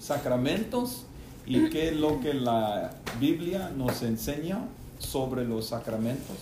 [0.00, 1.04] sacramentos
[1.46, 4.66] y qué es lo que la Biblia nos enseña
[4.98, 6.36] sobre los sacramentos.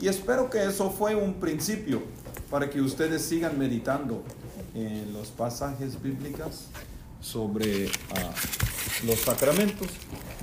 [0.00, 2.02] Y espero que eso fue un principio
[2.50, 4.22] para que ustedes sigan meditando
[4.74, 6.66] en los pasajes bíblicos
[7.20, 8.34] sobre ah,
[9.06, 9.88] los sacramentos,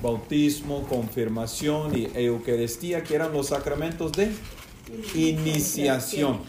[0.01, 4.31] bautismo, confirmación y eucaristía, que eran los sacramentos de
[5.15, 6.39] iniciación.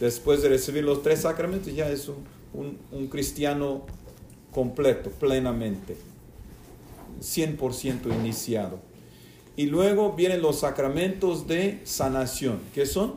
[0.00, 3.84] Después de recibir los tres sacramentos ya es un cristiano
[4.56, 5.98] completo, plenamente,
[7.20, 8.78] 100% iniciado.
[9.54, 12.60] Y luego vienen los sacramentos de sanación.
[12.74, 13.16] ¿Qué son?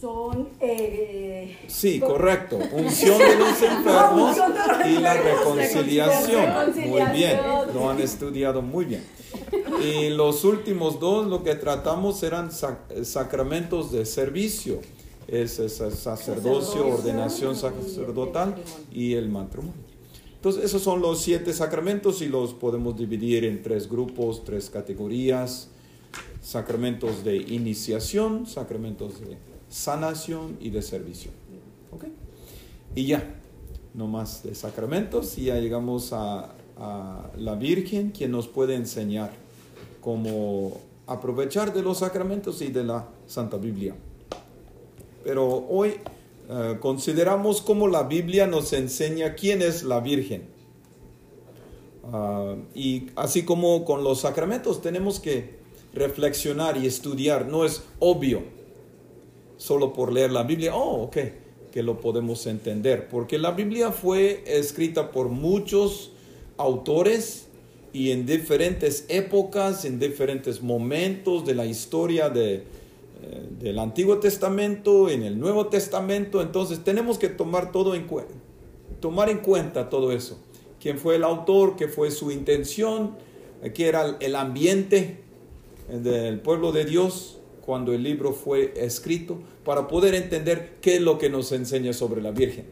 [0.00, 0.48] Son...
[0.58, 2.58] Eh, sí, correcto.
[2.72, 4.38] Unción de los enfermos
[4.86, 6.88] y la reconciliación.
[6.88, 7.38] Muy bien,
[7.74, 9.04] lo han estudiado muy bien.
[9.82, 12.50] Y los últimos dos, lo que tratamos eran
[13.02, 14.80] sacramentos de servicio.
[15.28, 18.54] Es, es sacerdocio, ordenación sacerdotal
[18.92, 19.74] y el matrimonio.
[20.36, 25.68] Entonces, esos son los siete sacramentos y los podemos dividir en tres grupos, tres categorías.
[26.40, 29.36] Sacramentos de iniciación, sacramentos de
[29.68, 31.32] sanación y de servicio.
[31.90, 32.04] ¿Ok?
[32.94, 33.34] Y ya,
[33.94, 39.32] no más de sacramentos y ya llegamos a, a la Virgen, quien nos puede enseñar
[40.00, 43.96] cómo aprovechar de los sacramentos y de la Santa Biblia.
[45.26, 45.94] Pero hoy
[46.48, 50.44] eh, consideramos cómo la Biblia nos enseña quién es la Virgen.
[52.04, 55.56] Ah, y así como con los sacramentos tenemos que
[55.92, 57.48] reflexionar y estudiar.
[57.48, 58.44] No es obvio
[59.56, 61.16] solo por leer la Biblia, oh, ok,
[61.72, 63.08] que lo podemos entender.
[63.08, 66.12] Porque la Biblia fue escrita por muchos
[66.56, 67.48] autores
[67.92, 72.62] y en diferentes épocas, en diferentes momentos de la historia de,
[73.22, 78.06] eh, del Antiguo Testamento, en el Nuevo Testamento, entonces tenemos que tomar todo en
[79.00, 80.38] tomar en cuenta todo eso.
[80.80, 81.76] ¿Quién fue el autor?
[81.76, 83.16] ¿Qué fue su intención?
[83.74, 85.20] ¿Qué era el ambiente
[85.88, 89.38] del pueblo de Dios cuando el libro fue escrito?
[89.64, 92.66] Para poder entender qué es lo que nos enseña sobre la Virgen.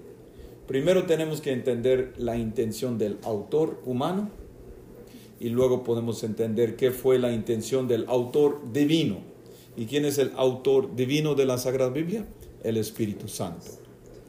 [0.67, 4.29] Primero tenemos que entender la intención del autor humano
[5.41, 9.34] y luego podemos entender qué fue la intención del autor divino
[9.77, 12.27] ¿Y quién es el autor divino de la Sagrada Biblia?
[12.63, 13.67] El Espíritu Santo.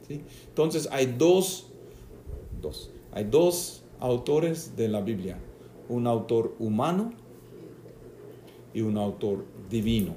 [0.08, 1.66] Entonces hay dos,
[2.60, 5.38] dos, hay dos autores de la Biblia,
[5.88, 7.12] un autor humano
[8.74, 10.14] y un autor divino.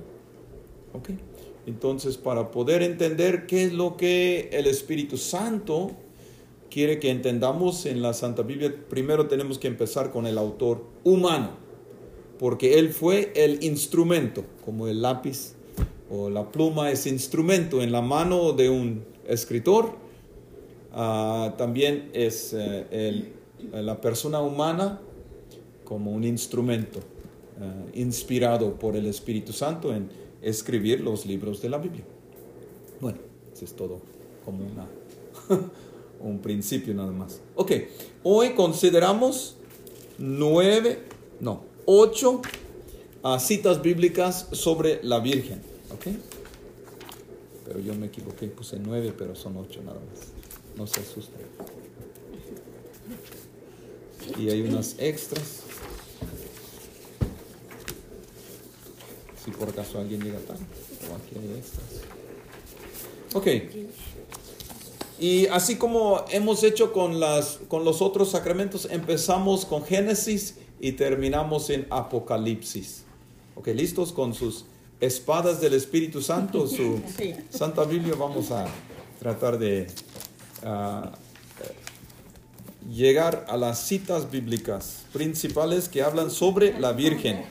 [1.66, 5.92] Entonces, para poder entender qué es lo que el Espíritu Santo
[6.70, 11.52] quiere que entendamos en la Santa Biblia, primero tenemos que empezar con el autor humano
[12.40, 15.54] porque Él fue el instrumento, como el lápiz
[16.10, 19.92] o la pluma es instrumento en la mano de un escritor,
[20.94, 23.34] ah, también es eh,
[23.74, 25.02] la persona humana
[25.84, 27.00] como un instrumento
[27.62, 30.10] ah, inspirado por el Espíritu Santo en
[30.42, 32.06] escribir los libros de la Biblia.
[33.02, 33.20] Bueno,
[33.54, 34.00] eso es todo
[34.46, 34.88] como una,
[36.22, 37.42] un principio nada más.
[37.56, 37.74] Ok,
[38.24, 39.58] hoy consideramos
[40.18, 41.00] nueve,
[41.42, 42.44] no, ocho
[43.24, 45.60] ah, citas bíblicas sobre la Virgen.
[45.92, 46.06] ¿ok?
[47.66, 50.28] Pero yo me equivoqué, puse nueve, pero son ocho nada más.
[50.78, 51.42] No se asusten.
[54.38, 55.64] Y hay unas extras.
[59.44, 60.64] Si por acaso alguien llega tarde.
[61.12, 61.86] O aquí hay extras.
[63.34, 63.48] Ok.
[65.20, 70.94] Y así como hemos hecho con, las, con los otros sacramentos, empezamos con Génesis y
[70.94, 73.04] terminamos en Apocalipsis.
[73.56, 74.66] Ok, listos con sus
[75.00, 77.02] espadas del Espíritu Santo, su
[77.50, 78.68] Santa Biblia, vamos a
[79.20, 79.88] tratar de
[80.64, 81.12] ah,
[82.90, 87.44] llegar a las citas bíblicas principales que hablan sobre la Virgen.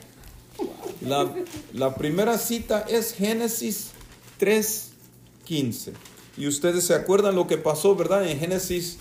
[1.01, 1.33] La,
[1.73, 3.91] la primera cita es Génesis
[4.39, 5.93] 3.15.
[6.37, 8.27] Y ustedes se acuerdan lo que pasó, ¿verdad?
[8.27, 8.97] En Génesis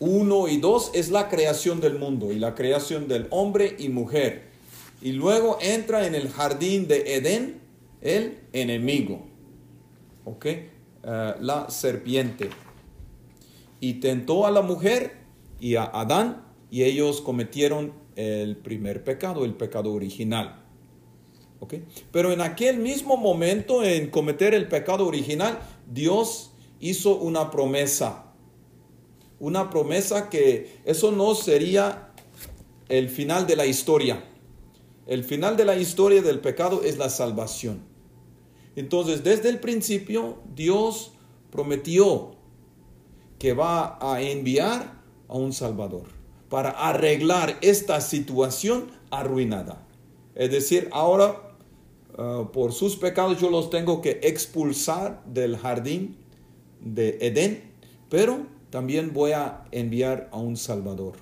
[0.00, 4.48] 1 y 2 es la creación del mundo y la creación del hombre y mujer.
[5.02, 7.60] Y luego entra en el jardín de Edén
[8.00, 9.26] el enemigo,
[10.24, 10.46] ¿ok?
[10.46, 10.70] Eh,
[11.02, 12.50] la serpiente.
[13.80, 15.16] Y tentó a la mujer
[15.60, 20.64] y a Adán y ellos cometieron el primer pecado, el pecado original.
[21.60, 21.74] ¿ok?
[22.12, 28.27] Pero en aquel mismo momento, en cometer el pecado original, Dios hizo una promesa
[29.40, 32.12] una promesa que eso no sería
[32.88, 34.24] el final de la historia.
[35.06, 37.82] El final de la historia del pecado es la salvación.
[38.76, 41.12] Entonces, desde el principio, Dios
[41.50, 42.32] prometió
[43.38, 46.04] que va a enviar a un Salvador
[46.48, 49.86] para arreglar esta situación arruinada.
[50.34, 51.56] Es decir, ahora
[52.16, 56.16] uh, por sus pecados yo los tengo que expulsar del jardín
[56.80, 57.72] de Edén,
[58.08, 61.16] pero también voy a enviar a un Salvador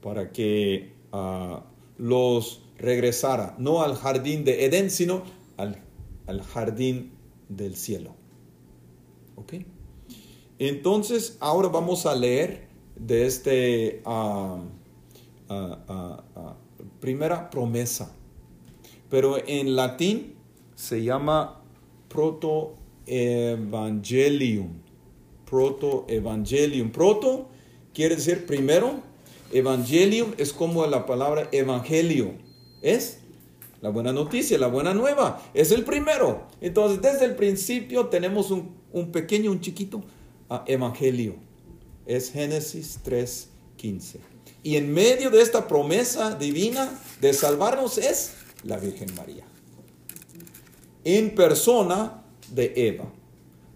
[0.00, 1.60] para que uh,
[1.98, 5.22] los regresara, no al jardín de Edén, sino
[5.56, 5.82] al,
[6.26, 7.12] al jardín
[7.48, 8.14] del cielo.
[9.36, 9.54] ¿Ok?
[10.58, 14.60] Entonces, ahora vamos a leer de este uh,
[17.00, 18.10] primera promesa.
[19.10, 20.34] Pero en latín
[20.74, 21.60] se llama
[22.08, 24.85] proto-evangelium.
[25.48, 26.90] Proto-evangelium.
[26.90, 27.48] Proto
[27.94, 29.00] quiere decir primero.
[29.52, 32.32] Evangelium es como la palabra evangelio.
[32.82, 33.18] Es
[33.80, 35.42] la buena noticia, la buena nueva.
[35.54, 36.46] Es el primero.
[36.60, 40.02] Entonces, desde el principio tenemos un, un pequeño, un chiquito
[40.66, 41.36] evangelio.
[42.06, 44.18] Es Génesis 3:15.
[44.62, 46.90] Y en medio de esta promesa divina
[47.20, 48.32] de salvarnos es
[48.64, 49.44] la Virgen María.
[51.04, 53.04] En persona de Eva.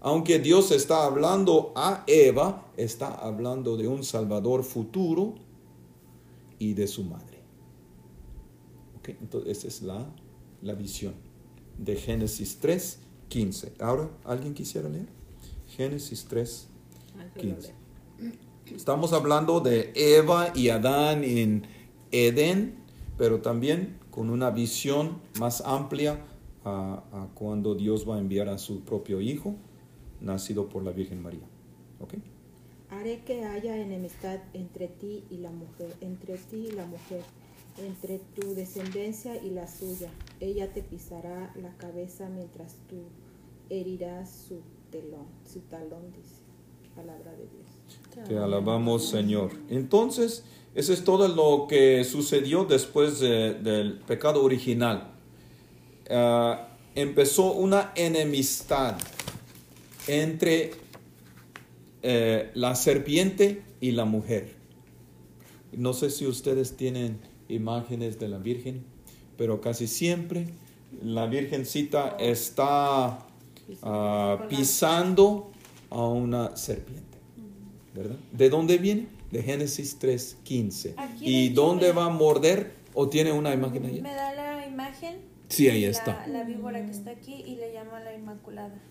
[0.01, 5.35] Aunque Dios está hablando a Eva, está hablando de un Salvador futuro
[6.57, 7.39] y de su madre.
[8.99, 10.07] Okay, entonces esa es la,
[10.63, 11.13] la visión
[11.77, 12.99] de Génesis 3,
[13.29, 13.73] 15.
[13.79, 15.07] Ahora, ¿alguien quisiera leer?
[15.67, 16.67] Génesis 3,
[17.39, 17.73] 15.
[18.75, 21.67] Estamos hablando de Eva y Adán en
[22.11, 22.75] Edén,
[23.17, 26.25] pero también con una visión más amplia
[26.63, 29.55] a, a, cuando Dios va a enviar a su propio Hijo,
[30.21, 31.47] nacido por la Virgen María.
[31.99, 32.13] ¿Ok?
[32.89, 37.21] Haré que haya enemistad entre ti y la mujer, entre ti y la mujer,
[37.77, 40.09] entre tu descendencia y la suya.
[40.39, 43.03] Ella te pisará la cabeza mientras tú
[43.69, 46.41] herirás su telón, su talón, dice.
[46.95, 48.27] Palabra de Dios.
[48.27, 49.51] Te alabamos, Señor.
[49.69, 50.43] Entonces,
[50.75, 55.13] eso es todo lo que sucedió después de, del pecado original.
[56.09, 56.55] Uh,
[56.95, 58.97] empezó una enemistad
[60.07, 60.71] entre
[62.03, 64.55] eh, la serpiente y la mujer.
[65.71, 68.83] No sé si ustedes tienen imágenes de la Virgen,
[69.37, 70.47] pero casi siempre
[71.03, 73.25] la Virgencita está
[73.81, 75.51] uh, pisando
[75.89, 77.17] a una serpiente.
[77.93, 78.17] ¿verdad?
[78.31, 79.07] ¿De dónde viene?
[79.31, 80.95] De Génesis 3.15.
[81.19, 82.73] ¿Y dónde va a morder?
[82.93, 84.01] ¿O tiene una imagen ahí?
[84.01, 85.19] Me da la imagen.
[85.47, 86.27] Sí, ahí la, está.
[86.27, 88.81] La víbora que está aquí y le llama la Inmaculada.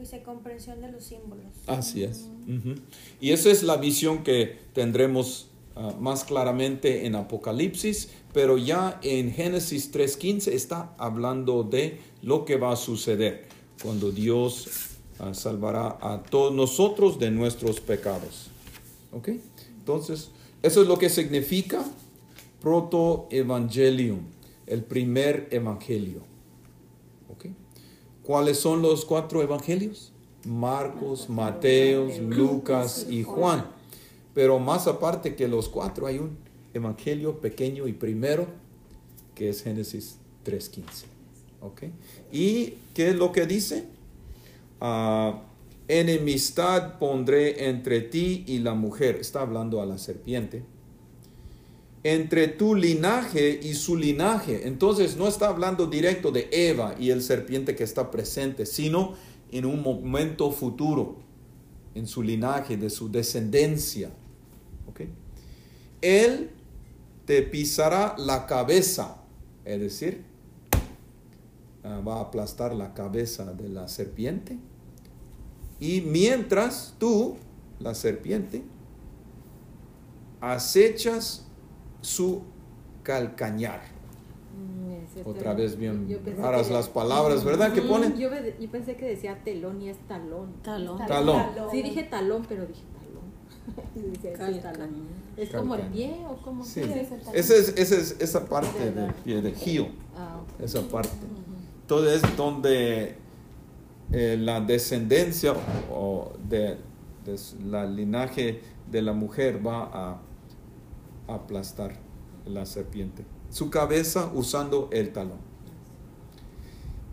[0.00, 1.44] Dice comprensión de los símbolos.
[1.66, 2.30] Así es.
[2.46, 2.80] Uh -huh.
[3.20, 9.30] Y esa es la visión que tendremos uh, más claramente en Apocalipsis, pero ya en
[9.30, 13.46] Génesis 3.15 está hablando de lo que va a suceder
[13.82, 14.68] cuando Dios
[15.18, 18.48] uh, salvará a todos nosotros de nuestros pecados.
[19.12, 19.28] ¿Ok?
[19.80, 20.30] Entonces,
[20.62, 21.84] eso es lo que significa
[22.62, 24.20] proto-evangelium,
[24.66, 26.29] el primer evangelio.
[28.30, 30.12] ¿Cuáles son los cuatro evangelios?
[30.46, 33.66] Marcos, Mateos, Lucas y Juan.
[34.34, 36.38] Pero más aparte que los cuatro hay un
[36.72, 38.46] evangelio pequeño y primero
[39.34, 40.84] que es Génesis 3.15.
[41.60, 41.82] ¿Ok?
[42.30, 43.86] ¿Y qué es lo que dice?
[44.80, 45.32] Uh,
[45.88, 49.16] enemistad pondré entre ti y la mujer.
[49.16, 50.62] Está hablando a la serpiente.
[52.02, 54.66] Entre tu linaje y su linaje.
[54.66, 59.14] Entonces no está hablando directo de Eva y el serpiente que está presente, sino
[59.52, 61.16] en un momento futuro,
[61.94, 64.10] en su linaje, de su descendencia.
[64.88, 65.10] ¿Okay?
[66.00, 66.50] Él
[67.26, 69.22] te pisará la cabeza,
[69.64, 70.24] es decir,
[71.84, 74.58] uh, va a aplastar la cabeza de la serpiente.
[75.78, 77.36] Y mientras tú,
[77.78, 78.62] la serpiente,
[80.40, 81.46] acechas
[82.00, 82.42] su
[83.02, 83.80] calcañar.
[84.56, 86.06] Mm, Otra vez bien
[86.38, 87.72] raras las palabras, ¿verdad?
[87.72, 88.16] que ponen?
[88.18, 88.28] Yo,
[88.60, 90.52] yo, pensé que decía telón y es talón.
[90.62, 90.98] Talón.
[91.06, 91.42] Talón.
[91.70, 93.00] Sí, dije talón, pero dije talón.
[94.12, 94.90] Dice, sí, talón.
[95.36, 96.80] ¿Es como el pie o como Sí.
[96.80, 97.34] es el talón?
[97.34, 99.06] Esa es, esa es esa parte ¿Verdad?
[99.06, 100.64] del pie, de heel, Ah, ok.
[100.64, 101.10] esa parte.
[101.82, 103.14] Entonces es donde
[104.12, 105.54] eh, la descendencia
[105.92, 106.76] o de,
[107.24, 110.20] de la linaje de la mujer va a
[111.34, 111.96] aplastar
[112.46, 113.24] la serpiente.
[113.50, 115.38] Su cabeza usando el talón.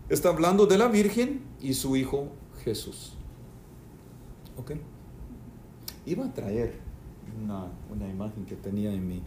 [0.08, 2.28] Está hablando de la Virgen y su hijo
[2.64, 3.14] Jesús.
[4.56, 4.72] ¿Ok?
[6.06, 6.74] Iba a traer
[7.42, 9.22] una, una imagen que tenía en mi,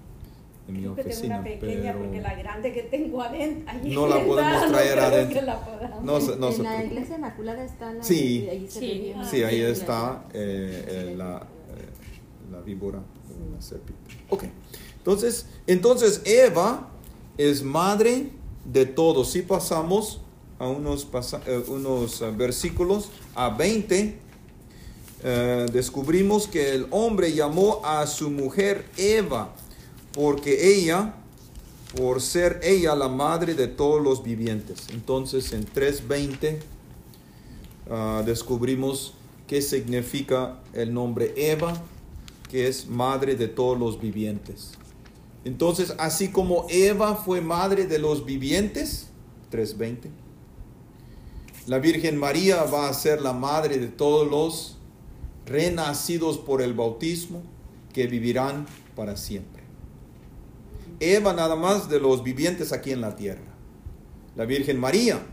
[0.67, 3.73] en mi oficina, una pequeña pero porque la grande que tengo adentro.
[3.83, 5.39] No la podemos no traer creo adentro.
[5.39, 8.47] que la no se, no en se la iglesia inmaculada está la Sí.
[8.49, 9.13] ahí se Sí.
[9.29, 12.99] Sí, ahí Ah, está eh, eh, la, eh, la víbora
[14.29, 14.45] Ok,
[14.97, 16.89] entonces, entonces Eva
[17.37, 18.31] es madre
[18.65, 19.31] de todos.
[19.31, 20.21] Si pasamos
[20.59, 21.07] a unos,
[21.47, 24.19] eh, unos eh, versículos, a 20,
[25.23, 29.53] eh, descubrimos que el hombre llamó a su mujer Eva,
[30.13, 31.15] porque ella,
[31.95, 34.87] por ser ella la madre de todos los vivientes.
[34.91, 36.59] Entonces en 3.20
[37.89, 39.13] ah, descubrimos
[39.47, 41.73] qué significa el nombre Eva,
[42.51, 44.73] que es madre de todos los vivientes.
[45.45, 49.07] Entonces, así como Eva fue madre de los vivientes,
[49.53, 50.09] 3.20,
[51.67, 54.77] la Virgen María va a ser la madre de todos los
[55.45, 57.41] renacidos por el bautismo
[57.93, 58.65] que vivirán
[58.97, 59.63] para siempre.
[60.99, 63.55] Eva nada más de los vivientes aquí en la tierra.
[64.35, 65.25] La Virgen María,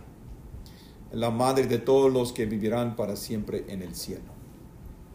[1.10, 4.38] la madre de todos los que vivirán para siempre en el cielo.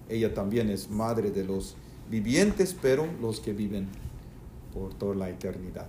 [0.09, 1.77] Ella también es madre de los
[2.21, 3.87] vivientes, pero los que viven
[4.73, 5.87] por toda la eternidad.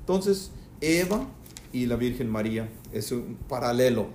[0.00, 1.26] Entonces, Eva
[1.72, 4.08] y la Virgen María es un paralelo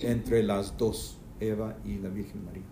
[0.00, 2.62] entre las dos, Eva y la Virgen María.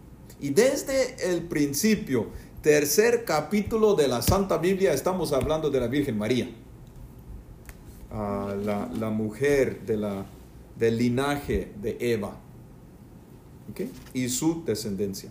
[0.40, 2.28] Y desde el principio,
[2.62, 6.49] tercer capítulo de la Santa Biblia, estamos hablando de la Virgen María,
[8.11, 10.25] Ah, la, mujer de la,
[10.78, 12.38] del linaje de Eva
[13.71, 13.81] ¿ok?
[14.14, 15.28] y su descendencia.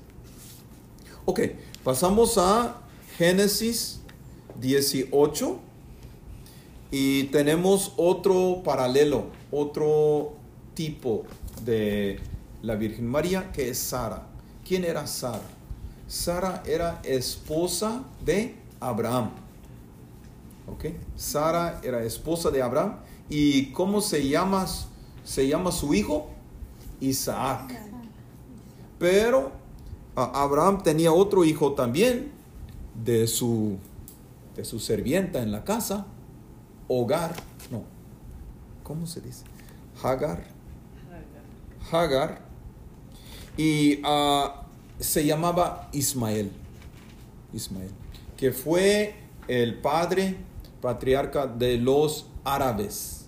[1.25, 1.39] Ok,
[1.87, 2.81] pasamos a
[3.17, 4.01] Génesis
[4.59, 5.57] 18
[6.91, 10.33] y tenemos otro paralelo, otro
[10.73, 11.23] tipo
[11.63, 12.19] de
[12.61, 14.27] la Virgen María que es Sara.
[14.67, 15.39] ¿Quién era Sara?
[16.09, 19.29] Sara era esposa de Abraham.
[20.67, 20.87] ¿Ok?
[21.15, 22.97] Sara era esposa de Abraham.
[23.29, 24.67] ¿Y cómo se llama,
[25.23, 26.27] se llama su hijo?
[26.99, 27.79] Isaac.
[28.99, 29.56] Pero
[30.17, 32.31] Abraham tenía otro hijo también
[33.05, 33.77] de su,
[34.55, 36.07] de su servienta en la casa,
[36.87, 37.35] Hogar,
[37.69, 37.83] no,
[38.81, 39.43] ¿cómo se dice?
[40.01, 40.47] Hagar.
[41.91, 42.41] Hagar.
[43.57, 44.63] Y ah,
[44.99, 46.51] se llamaba Ismael.
[47.53, 47.91] Ismael,
[48.37, 49.15] que fue
[49.47, 50.37] el padre
[50.81, 53.25] patriarca de los árabes,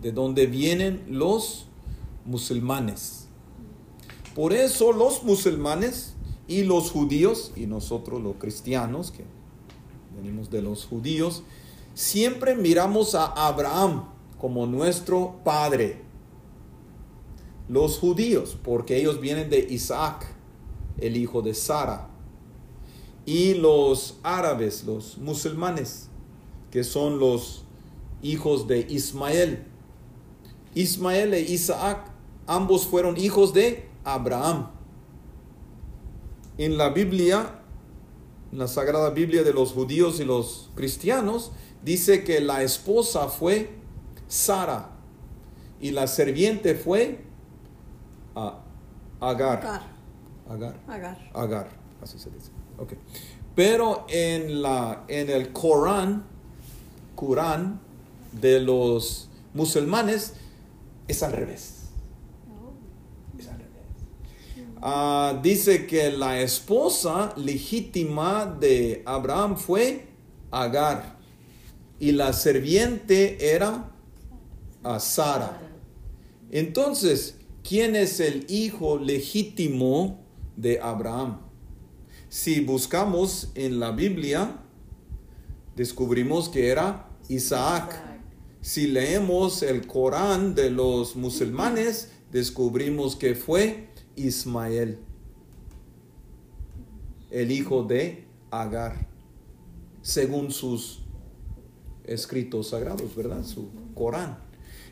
[0.00, 1.66] de donde vienen los
[2.24, 3.26] musulmanes.
[4.34, 6.11] Por eso los musulmanes
[6.48, 9.24] y los judíos, y nosotros los cristianos, que
[10.16, 11.42] venimos de los judíos,
[11.94, 14.04] siempre miramos a Abraham
[14.38, 16.02] como nuestro padre.
[17.68, 20.26] Los judíos, porque ellos vienen de Isaac,
[20.98, 22.08] el hijo de Sara.
[23.24, 26.08] Y los árabes, los musulmanes,
[26.70, 27.64] que son los
[28.20, 29.64] hijos de Ismael.
[30.74, 32.10] Ismael e Isaac,
[32.46, 34.71] ambos fueron hijos de Abraham.
[36.58, 37.60] En la Biblia,
[38.52, 43.70] en la Sagrada Biblia de los judíos y los cristianos, dice que la esposa fue
[44.28, 44.90] Sara
[45.80, 47.24] y la serviente fue
[48.34, 48.62] ah,
[49.20, 49.58] Agar.
[49.58, 49.82] Agar.
[50.48, 50.80] Agar.
[50.88, 51.30] Agar.
[51.32, 51.68] Agar,
[52.02, 52.50] así se dice.
[52.78, 52.94] Ok.
[53.54, 56.24] Pero en, la, en el Corán,
[57.14, 57.80] Corán
[58.32, 60.34] de los musulmanes
[61.06, 61.82] es al revés.
[63.38, 63.58] Es al
[64.84, 70.08] Ah, dice que la esposa legítima de Abraham fue
[70.50, 71.20] Agar
[72.00, 73.92] y la serviente era
[74.82, 75.60] a Sara.
[76.50, 80.18] Entonces, ¿quién es el hijo legítimo
[80.56, 81.42] de Abraham?
[82.28, 84.64] Si buscamos en la Biblia,
[85.76, 88.02] descubrimos que era Isaac.
[88.60, 94.98] Si leemos el Corán de los musulmanes, descubrimos que fue Ismael,
[97.30, 99.06] el hijo de Agar,
[100.02, 101.00] según sus
[102.04, 103.44] escritos sagrados, ¿verdad?
[103.44, 104.38] Su Corán.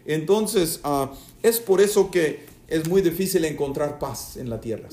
[0.07, 1.13] Entonces, ah,
[1.43, 4.89] es por eso que es muy difícil encontrar paz en la tierra.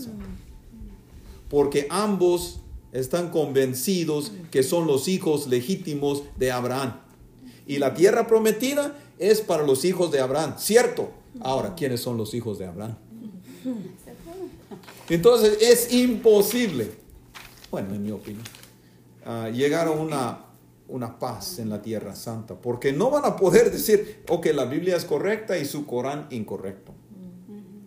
[1.50, 2.60] Porque ambos
[2.92, 7.00] están convencidos que son los hijos legítimos de Abraham.
[7.66, 11.12] Y la tierra prometida es para los hijos de Abraham, ¿cierto?
[11.40, 12.98] Ahora, ¿quiénes son los hijos de Abraham?
[15.10, 16.92] Entonces es imposible,
[17.72, 18.44] bueno, en mi opinión,
[19.26, 20.46] ah, llegar a una,
[20.90, 24.98] una paz en la tierra santa, porque no van a poder decir, ok, la Biblia
[24.98, 26.94] es correcta y su Corán incorrecto.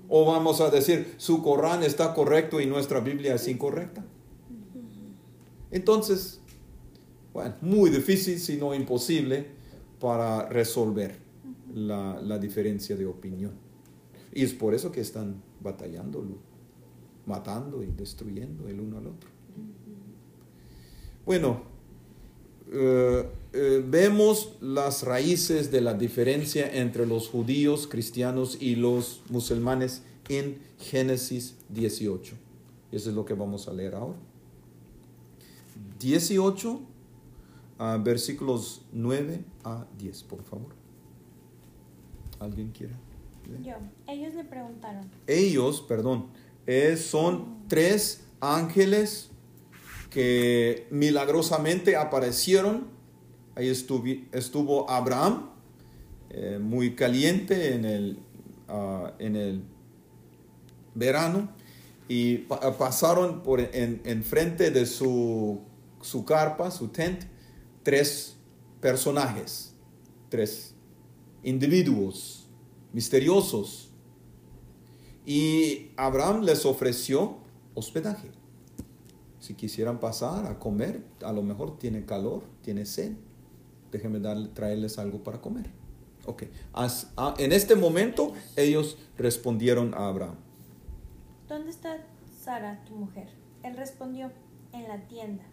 [0.08, 4.04] O vamos a decir, su Corán está correcto y nuestra Biblia es incorrecta.
[5.70, 6.40] Entonces,
[7.32, 9.46] bueno, muy difícil, si no imposible,
[10.00, 11.16] para resolver
[11.72, 13.52] la, la diferencia de opinión.
[14.32, 16.24] Y es por eso que están batallando,
[17.26, 19.30] matando y destruyendo el uno al otro.
[21.24, 21.62] Bueno,
[22.72, 30.02] eh, eh, vemos las raíces de la diferencia entre los judíos, cristianos y los musulmanes
[30.28, 32.36] en Génesis 18.
[32.92, 34.18] Eso es lo que vamos a leer ahora.
[35.98, 36.80] 18,
[37.78, 40.68] ah, versículos 9 a 10, por favor.
[42.38, 42.94] ¿Alguien quiere?
[43.62, 43.74] Yo.
[44.06, 45.10] Ellos le preguntaron.
[45.26, 46.26] Ellos, perdón,
[46.70, 49.30] es- son tres ángeles
[50.10, 52.86] que milagrosamente aparecieron.
[53.56, 55.50] Ahí estuvo Abraham,
[56.30, 58.18] eh, muy caliente en el,
[58.68, 59.62] ah, en el
[60.94, 61.48] verano,
[62.08, 65.60] y pa- pasaron por en, en frente de su,
[66.00, 67.24] su carpa, su tent,
[67.82, 68.36] tres
[68.80, 69.74] personajes,
[70.28, 70.74] tres
[71.42, 72.48] individuos
[72.92, 73.89] misteriosos.
[75.30, 77.36] Y Abraham les ofreció
[77.74, 78.32] hospedaje.
[79.38, 83.12] Si quisieran pasar a comer, a lo mejor tiene calor, tiene sed.
[83.92, 85.70] Déjenme darle, traerles algo para comer.
[86.26, 86.46] Ok.
[87.38, 90.34] En este momento ellos respondieron a Abraham.
[91.46, 92.04] ¿Dónde está
[92.42, 93.28] Sara, tu mujer?
[93.62, 94.32] Él respondió,
[94.72, 95.44] en la tienda.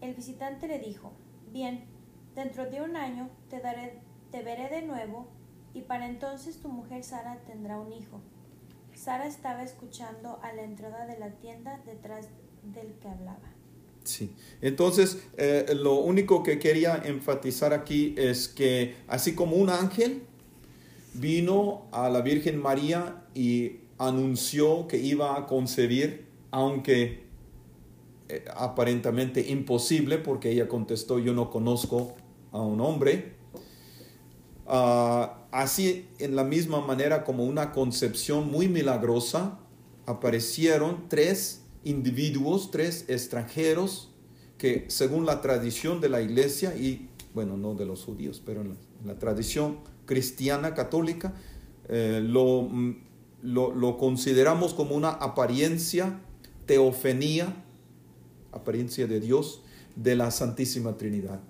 [0.00, 1.12] El visitante le dijo,
[1.52, 1.84] bien,
[2.34, 4.00] dentro de un año te, daré,
[4.32, 5.28] te veré de nuevo
[5.74, 8.20] y para entonces tu mujer Sara tendrá un hijo.
[8.94, 12.28] Sara estaba escuchando a la entrada de la tienda detrás
[12.62, 13.52] del que hablaba.
[14.04, 14.30] Sí.
[14.60, 20.22] Entonces, eh, lo único que quería enfatizar aquí es que así como un ángel
[21.14, 27.24] vino a la Virgen María y anunció que iba a concebir, aunque
[28.28, 32.14] eh, aparentemente imposible, porque ella contestó, yo no conozco
[32.52, 33.33] a un hombre.
[34.66, 39.58] Ah, así, en la misma manera como una concepción muy milagrosa,
[40.06, 44.10] aparecieron tres individuos, tres extranjeros,
[44.58, 48.76] que según la tradición de la iglesia, y bueno, no de los judíos, pero en
[49.04, 51.34] la, tradición cristiana católica,
[51.88, 52.96] eh, lo, mm,
[53.42, 56.20] lo, lo consideramos como una apariencia,
[56.64, 57.54] teofenía,
[58.52, 59.62] apariencia de Dios,
[59.96, 61.40] de la Santísima Trinidad.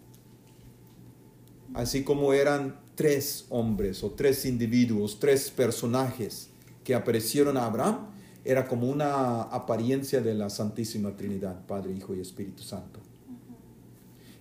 [1.75, 6.51] Así como eran tres hombres o tres individuos, tres personajes
[6.85, 8.07] que aparecieron a Abraham,
[8.45, 13.01] era como una apariencia de la Santísima Trinidad, Padre, Hijo y Espíritu Santo.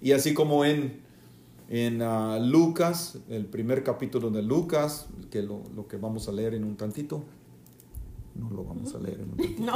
[0.01, 1.01] Y así como en,
[1.69, 6.53] en ah, Lucas, el primer capítulo de Lucas, que lo, lo que vamos a leer
[6.53, 7.23] en un tantito,
[8.35, 9.63] no lo vamos a leer en un tantito.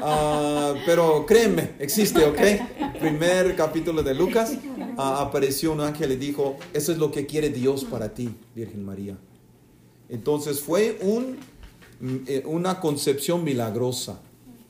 [0.00, 2.98] Ah, pero créeme, existe, ¿ok?
[3.00, 4.56] Primer capítulo de Lucas,
[4.96, 8.84] ah, apareció un ángel y dijo, eso es lo que quiere Dios para ti, Virgen
[8.84, 9.16] María.
[10.08, 11.36] Entonces fue un,
[12.26, 14.20] eh, una concepción milagrosa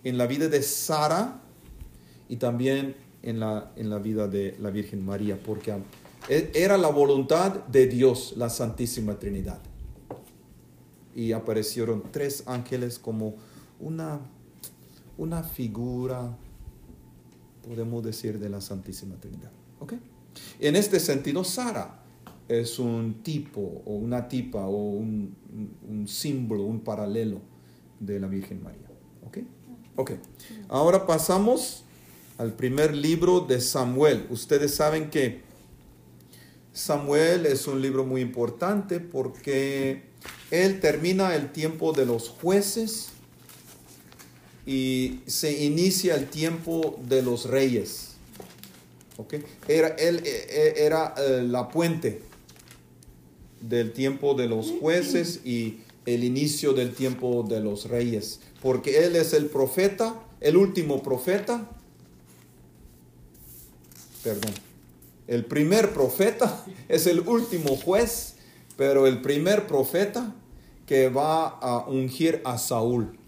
[0.05, 1.41] en la vida de Sara
[2.29, 5.75] y también en la, en la vida de la Virgen María, porque
[6.29, 9.61] era la voluntad de Dios, la Santísima Trinidad.
[11.19, 13.35] Y aparecieron tres ángeles como
[13.81, 14.21] una
[15.19, 16.35] una figura,
[17.67, 19.51] podemos decir, de la Santísima Trinidad.
[19.81, 19.95] ¿Ok?
[20.61, 22.01] En este sentido, Sara
[22.49, 25.35] es un tipo o una tipa o un,
[25.89, 27.41] un símbolo, un paralelo
[28.01, 28.89] de la Virgen María.
[29.27, 29.39] ¿Ok?
[29.97, 30.13] Ok.
[30.69, 31.83] Ahora pasamos
[32.39, 34.27] al primer libro de Samuel.
[34.31, 35.43] Ustedes saben que
[36.73, 40.08] Samuel es un libro muy importante porque
[40.51, 43.09] él termina el tiempo de los jueces
[44.67, 48.09] y se inicia el tiempo de los reyes.
[49.67, 52.23] Era, él eh, eh, era eh, la puente
[53.61, 58.41] del tiempo de los jueces y el inicio del tiempo de los reyes.
[58.63, 61.69] Porque él es el profeta, el último profeta.
[64.23, 64.53] Perdón.
[65.27, 68.35] El primer profeta es el último juez,
[68.79, 70.35] pero el primer profeta
[70.87, 73.19] que va a ungir a Saúl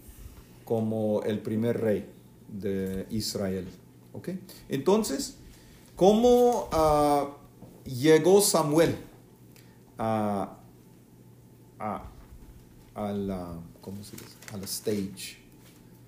[0.65, 2.09] como el primer rey
[2.47, 3.67] de Israel.
[4.13, 4.29] ¿Ok?
[4.69, 5.35] Entonces,
[5.95, 7.35] ¿cómo ah,
[7.85, 8.95] llegó Samuel
[9.97, 10.57] a,
[11.79, 12.03] a,
[12.95, 14.35] a la, ¿cómo se dice?
[14.53, 15.37] A la stage.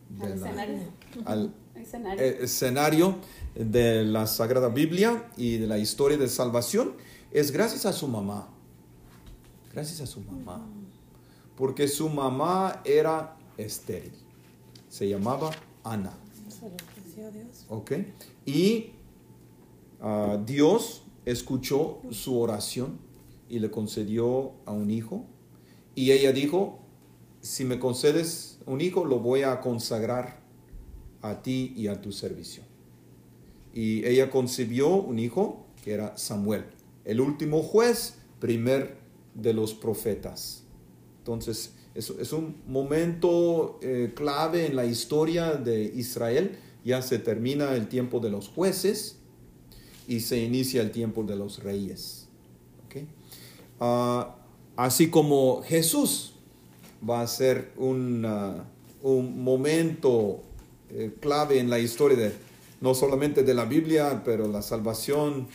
[0.09, 0.79] de Al la- escenario.
[1.25, 2.23] al Escenario.
[2.23, 3.15] eh, escenario
[3.55, 6.93] de la Sagrada Biblia y de la historia de salvación
[7.31, 8.47] es gracias a su mamá.
[9.73, 10.65] Gracias a su mamá.
[11.57, 14.13] Porque su mamá era estéril.
[14.87, 15.51] Se llamaba
[15.83, 16.13] Ana.
[17.69, 17.93] ¿Ok?
[18.45, 18.91] Y
[19.99, 22.99] ah, Dios escuchó su oración
[23.49, 25.25] y le concedió a un hijo.
[25.95, 26.79] Y ella dijo,
[27.41, 30.39] si me concedes un hijo, lo voy a consagrar
[31.21, 32.63] a ti y a tu servicio.
[33.73, 36.65] Y ella concibió un hijo que era Samuel,
[37.05, 39.02] el último juez, primer
[39.35, 40.63] de los profetas.
[41.19, 46.57] Entonces, es, es un momento eh, clave en la historia de Israel.
[46.83, 49.17] Ya se termina el tiempo de los jueces
[50.07, 52.19] y se inicia el tiempo de los reyes.
[53.79, 54.35] Ah,
[54.77, 56.35] así como Jesús
[57.07, 58.25] va a ser un,
[59.01, 60.41] un momento
[60.89, 62.31] eh, clave en la historia de
[62.79, 65.47] no solamente de la Biblia, pero la salvación,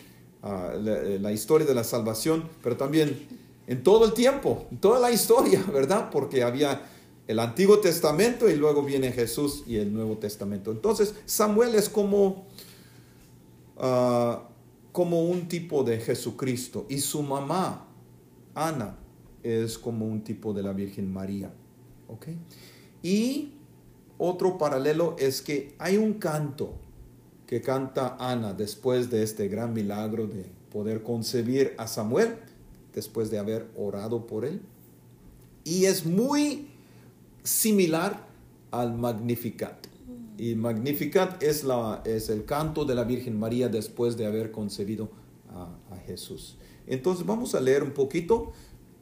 [0.43, 3.38] ah, la historia de la salvación, pero también
[3.69, 6.11] en todo el tiempo, en toda la historia, ¿verdad?
[6.11, 6.83] Porque había
[7.29, 10.73] el Antiguo Testamento y luego viene Jesús y el Nuevo Testamento.
[10.73, 12.47] Entonces, Samuel es como,
[13.77, 14.49] ah,
[14.91, 17.87] como un tipo de Jesucristo y su mamá,
[18.55, 18.97] Ana,
[19.43, 21.53] es como un tipo de la Virgen María.
[22.09, 22.29] ¿ok?
[23.03, 23.53] Y
[24.17, 26.75] otro paralelo es que hay un canto
[27.47, 32.37] que canta Ana después de este gran milagro de poder concebir a Samuel,
[32.99, 34.61] después de haber orado por él.
[35.63, 36.67] Y es muy
[37.45, 38.27] similar
[38.73, 39.87] al Magnificat.
[40.37, 45.11] Y Magnificat es, la, es el canto de la Virgen María después de haber concebido
[45.51, 45.69] a,
[46.07, 46.57] Jesús.
[46.87, 48.53] Entonces vamos a leer un poquito,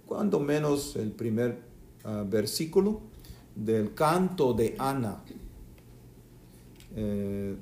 [0.06, 1.61] cuando menos el primer
[2.04, 3.00] uh, versículo
[3.54, 5.22] del canto de Ana.
[6.96, 7.54] Eh,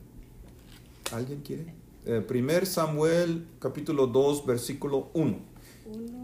[1.12, 1.74] ¿Alguien quiere?
[2.06, 5.54] Eh, primer Samuel capítulo 2 versículo 1.
[5.86, 6.23] Uno, dos, uno.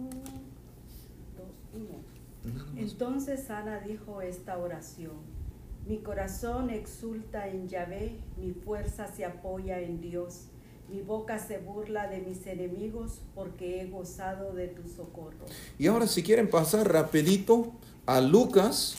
[2.90, 5.40] Entonces Ana dijo esta oración.
[5.86, 10.46] Mi corazón exulta en Yahvé, mi fuerza se apoya en Dios.
[10.88, 15.46] Mi boca se burla de mis enemigos porque he gozado de tu socorro.
[15.78, 17.72] Y ahora si quieren pasar rapidito
[18.06, 18.96] a Lucas,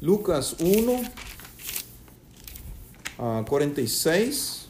[0.00, 1.02] Lucas 1,
[3.18, 4.68] a 46.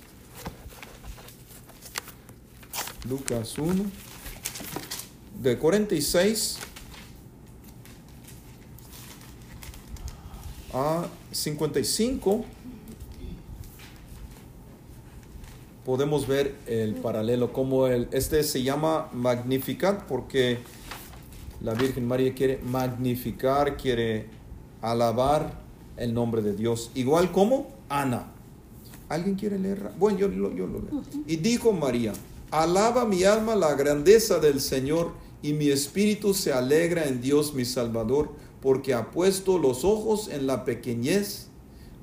[3.08, 3.84] Lucas 1,
[5.40, 6.58] de 46
[10.76, 12.44] a 55.
[15.84, 20.58] Podemos ver el paralelo, como el, este se llama Magnificat porque
[21.62, 24.26] la Virgen María quiere magnificar, quiere
[24.82, 25.58] alabar
[25.96, 26.90] el nombre de Dios.
[26.94, 28.32] Igual como Ana.
[29.08, 29.90] ¿Alguien quiere leer?
[29.98, 31.02] Bueno, yo, yo, yo lo leo.
[31.26, 32.12] Y dijo María,
[32.50, 37.64] alaba mi alma la grandeza del Señor y mi espíritu se alegra en Dios mi
[37.64, 41.48] Salvador, porque ha puesto los ojos en la pequeñez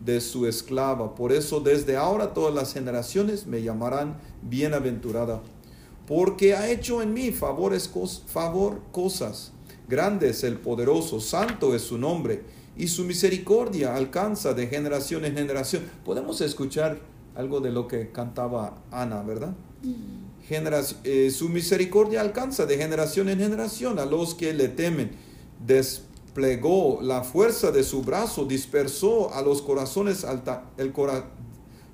[0.03, 1.15] de su esclava.
[1.15, 5.41] Por eso desde ahora todas las generaciones me llamarán bienaventurada,
[6.07, 7.89] porque ha hecho en mí favores,
[8.27, 9.53] favor cosas
[9.87, 12.43] grandes el poderoso, santo es su nombre
[12.75, 15.83] y su misericordia alcanza de generación en generación.
[16.03, 16.99] Podemos escuchar
[17.35, 19.55] algo de lo que cantaba Ana, ¿verdad?
[20.47, 25.11] Generación, eh, su misericordia alcanza de generación en generación a los que le temen.
[26.33, 31.29] Desplegó la fuerza de su brazo, dispersó a los corazones alta, el cora,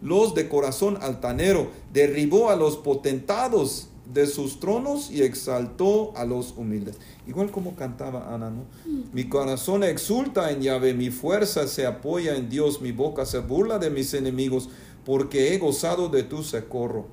[0.01, 6.53] los de corazón altanero, derribó a los potentados de sus tronos y exaltó a los
[6.55, 6.99] humildes.
[7.27, 8.63] Igual como cantaba Ana, ¿no?
[9.11, 13.77] Mi corazón exulta en Yahvé, mi fuerza se apoya en Dios, mi boca se burla
[13.77, 14.69] de mis enemigos,
[15.05, 17.07] porque he gozado de tu socorro.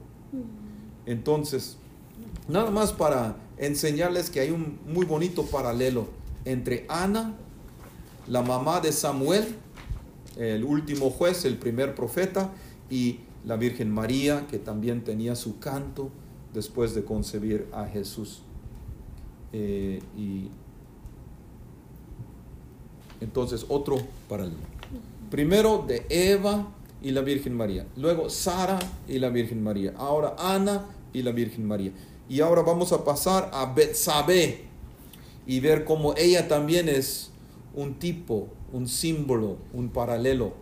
[1.07, 1.77] Entonces,
[2.47, 7.35] nada más para enseñarles que hay un muy bonito paralelo entre Ana,
[8.29, 9.45] la mamá de Samuel,
[10.37, 12.51] el último juez, el primer profeta,
[12.89, 16.11] y la Virgen María, que también tenía su canto
[16.55, 18.43] después de concebir a Jesús.
[19.53, 20.49] Eh, y
[23.21, 24.57] entonces otro paralelo.
[25.31, 26.69] Primero de Eva
[27.03, 27.87] y la Virgen María.
[27.97, 28.79] Luego Sara
[29.09, 29.95] y la Virgen María.
[29.97, 31.93] Ahora Ana y la Virgen María.
[32.29, 34.66] Y ahora vamos a pasar a Betsabé
[35.47, 37.31] y ver cómo ella también es
[37.75, 40.55] un tipo, un símbolo, un paralelo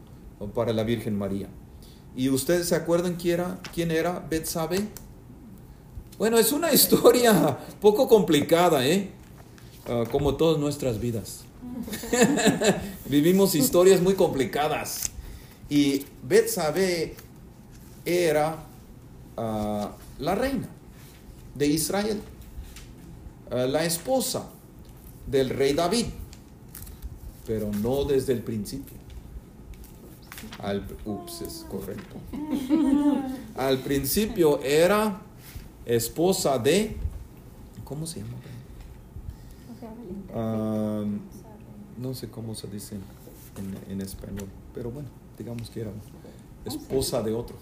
[0.55, 1.49] para la Virgen María.
[2.17, 4.87] ¿Y ustedes se acuerdan quién era, quién era Betsabé?
[6.19, 9.11] Bueno, es una historia poco complicada, ¿eh?
[9.89, 11.45] Uh, como todas nuestras vidas.
[13.09, 15.11] Vivimos historias muy complicadas.
[15.69, 17.17] Y Betsabé
[18.05, 18.65] era
[19.37, 20.69] uh, la reina
[21.55, 22.21] de Israel,
[23.51, 24.49] uh, la esposa
[25.27, 26.07] del rey David,
[27.47, 28.95] pero no desde el principio.
[30.59, 32.17] Al, ups, es correcto.
[33.57, 35.21] Al principio era
[35.85, 36.97] esposa de,
[37.85, 38.35] ¿cómo se llama?
[40.35, 41.07] Uh,
[42.01, 45.09] no sé cómo se dice en, en, español, pero bueno,
[45.39, 45.93] digamos que era
[46.65, 47.57] esposa de otro.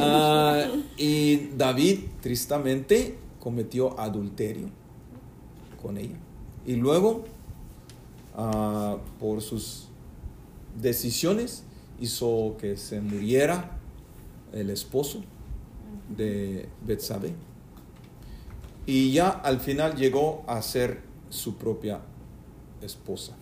[0.00, 4.68] Ah, y David, tristemente, cometió adulterio
[5.80, 6.16] con ella.
[6.66, 7.24] Y luego,
[8.36, 9.86] ah, por sus
[10.80, 11.62] decisiones,
[12.00, 13.78] hizo que se muriera
[14.52, 15.22] el esposo
[16.08, 17.34] de Betsabé.
[18.84, 22.00] Y ya al final llegó a ser su propia
[22.82, 23.36] esposa.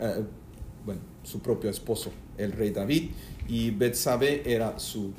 [0.00, 0.24] Eh,
[0.84, 3.10] bueno, su propio esposo, el rey David.
[3.48, 5.12] Y Betsabé era su,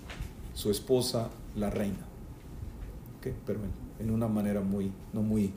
[0.54, 2.06] su esposa, la reina.
[3.46, 5.52] Pero en, en una manera muy, no muy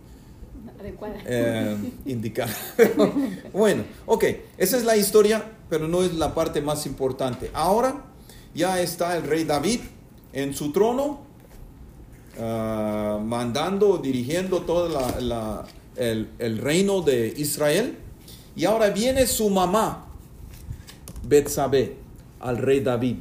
[1.27, 2.53] eh, indicada.
[3.53, 4.25] bueno, ok,
[4.59, 7.51] esa es la historia, pero no es la parte más importante.
[7.55, 8.05] Ahora
[8.55, 9.81] ya está el rey David
[10.33, 11.21] en su trono,
[12.39, 15.65] ah, mandando, dirigiendo todo la- la-
[15.97, 17.99] el, el reino de Israel.
[18.57, 20.07] Y ahora viene su mamá,
[21.27, 21.97] Betsabé,
[22.41, 23.17] al rey David,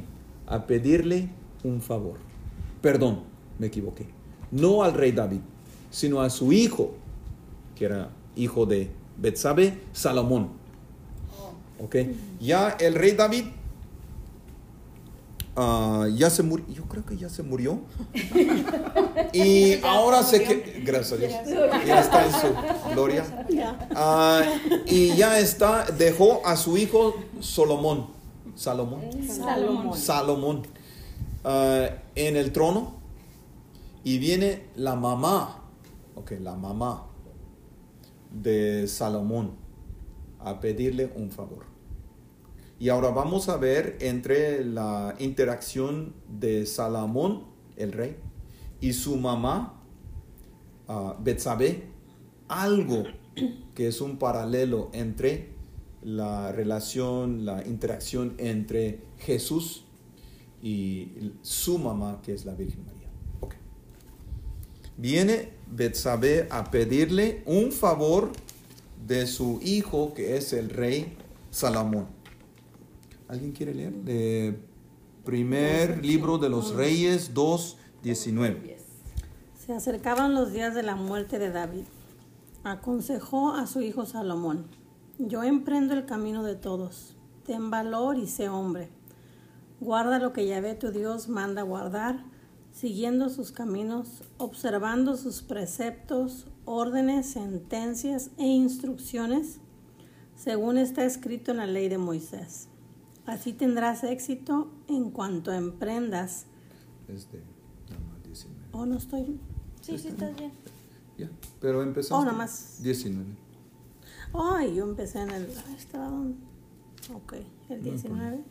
[0.46, 1.28] a pedirle
[1.62, 2.16] un favor.
[2.80, 3.20] Perdón,
[3.58, 4.06] me equivoqué.
[4.50, 5.40] No al rey David,
[5.90, 6.94] sino a su hijo,
[7.80, 10.50] que era hijo de Betsabé, Salomón.
[11.82, 11.96] ¿Ok?
[12.38, 13.44] Ya el rey David
[15.56, 17.80] ah, ya se murió, yo creo que ya se murió.
[19.32, 21.32] y ahora se que Gracias a Dios.
[21.86, 23.46] Ya está en su gloria.
[23.94, 24.42] Ah,
[24.84, 28.08] y ya está, dejó a su hijo Solomón.
[28.56, 29.00] Salomón.
[29.26, 29.96] Salomón.
[29.96, 30.62] Salomón
[31.44, 33.00] ah, en el trono
[34.04, 35.62] y viene la mamá,
[36.14, 37.06] ok, la mamá
[38.32, 39.52] de Salomón
[40.38, 41.64] a pedirle un favor.
[42.78, 47.44] Y ahora vamos a ver entre la interacción de Salomón,
[47.76, 48.16] el rey,
[48.80, 49.82] y su mamá,
[51.20, 51.84] Betsabé,
[52.48, 53.04] algo
[53.74, 55.50] que es un paralelo entre
[56.02, 59.84] la relación, la interacción entre Jesús
[60.62, 63.08] y su mamá, que es la Virgen María.
[64.96, 68.32] Viene Betsabé a pedirle un favor
[69.06, 71.16] de su hijo, que es el rey
[71.50, 72.06] Salomón.
[73.28, 73.92] ¿Alguien quiere leer?
[73.92, 74.58] De
[75.24, 78.78] primer libro de los Reyes 2, 19.
[79.66, 81.84] Se acercaban los días de la muerte de David.
[82.64, 84.66] Aconsejó a su hijo Salomón,
[85.18, 87.14] yo emprendo el camino de todos,
[87.46, 88.88] ten valor y sé hombre.
[89.80, 92.24] Guarda lo que Yahvé tu Dios manda guardar,
[92.72, 99.58] siguiendo sus caminos, observando sus preceptos, órdenes, sentencias e instrucciones,
[100.36, 102.68] según está escrito en la ley de Moisés.
[103.26, 106.46] Así tendrás éxito en cuanto emprendas.
[107.08, 107.38] Es de
[107.90, 108.60] nada más 19.
[108.72, 109.38] Oh, no estoy.
[109.82, 110.52] Sí, sí, estás bien.
[111.18, 111.28] Ya,
[111.60, 112.22] pero empezamos.
[112.22, 112.78] Oh, nada más.
[112.82, 113.26] 19.
[114.32, 115.48] Ay, yo empecé en el.
[115.56, 116.10] ah, Estaba.
[117.14, 117.34] Ok,
[117.68, 118.44] el 19.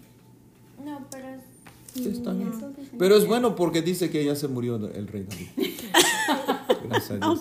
[0.86, 1.28] No, pero
[1.94, 2.52] Sí, está bien.
[2.98, 5.48] Pero es bueno porque dice que ya se murió el rey David.
[6.84, 7.40] Gracias a Dios.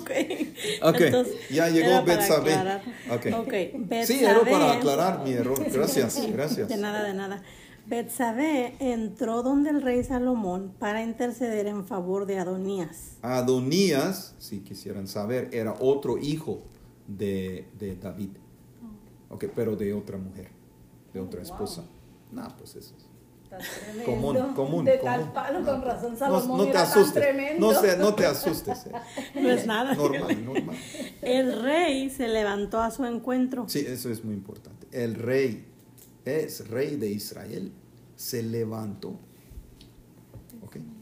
[0.82, 1.00] Ok.
[1.00, 2.54] Entonces, ya llegó Betsabé.
[2.54, 2.82] aclarar.
[3.11, 3.26] Ok.
[3.40, 5.58] Ok, Sí, era para aclarar mi error.
[5.70, 6.68] Gracias, gracias.
[6.68, 7.42] De nada, de nada.
[7.87, 13.16] Betsabé entró donde el rey Salomón para interceder en favor de Adonías.
[13.22, 16.61] Adonías, si quisieran saber, era otro hijo
[17.06, 18.30] de, de David.
[19.30, 20.50] Ok, pero de otra mujer,
[21.14, 21.84] de otra esposa.
[22.30, 22.94] No, pues eso.
[23.50, 24.04] Está tremendo.
[24.04, 24.84] Común, común.
[24.84, 25.04] De común.
[25.14, 27.22] tal palo, con razón No, Salomón no te era tan asustes.
[27.22, 27.72] tremendo.
[27.72, 28.87] No, se- no te asustes.
[28.87, 28.92] eh.
[29.40, 29.94] No es nada.
[29.94, 30.76] Normal, normal.
[31.22, 33.64] El rey se levantó a su encuentro.
[33.68, 34.87] Sí, eso es muy importante.
[34.92, 35.66] El rey
[36.26, 37.72] es rey de Israel,
[38.16, 39.18] se levantó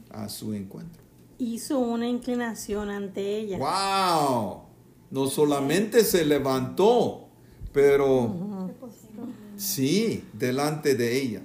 [0.09, 1.03] a su encuentro.
[1.37, 3.57] Hizo una inclinación ante ella.
[3.59, 4.61] ¡Wow!
[5.11, 7.27] No solamente se levantó,
[7.71, 8.69] pero
[9.57, 11.41] sí, delante de ella.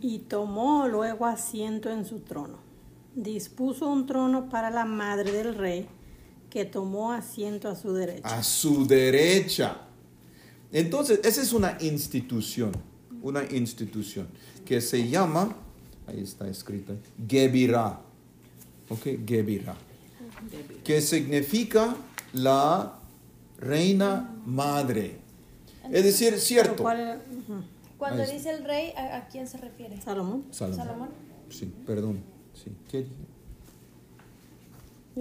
[0.00, 2.58] Y tomó luego asiento en su trono.
[3.14, 5.86] Dispuso un trono para la madre del rey,
[6.48, 8.38] que tomó asiento a su derecha.
[8.38, 9.82] A su derecha.
[10.72, 12.72] Entonces, esa es una institución,
[13.22, 14.28] una institución
[14.64, 15.56] que se llama,
[16.06, 16.94] ahí está escrita,
[17.28, 18.00] Gebirah.
[18.88, 19.76] Ok, Gebirah.
[20.84, 21.96] Que significa
[22.32, 22.98] la
[23.58, 25.18] reina madre.
[25.90, 26.82] Es decir, cierto.
[26.82, 27.20] ¿Cuál.
[28.00, 30.00] Cuando dice el rey, ¿a, a quién se refiere?
[30.00, 30.46] Salomón.
[30.50, 30.78] Salomón.
[30.78, 31.08] Salomón.
[31.50, 32.24] Sí, perdón.
[32.54, 32.72] Sí.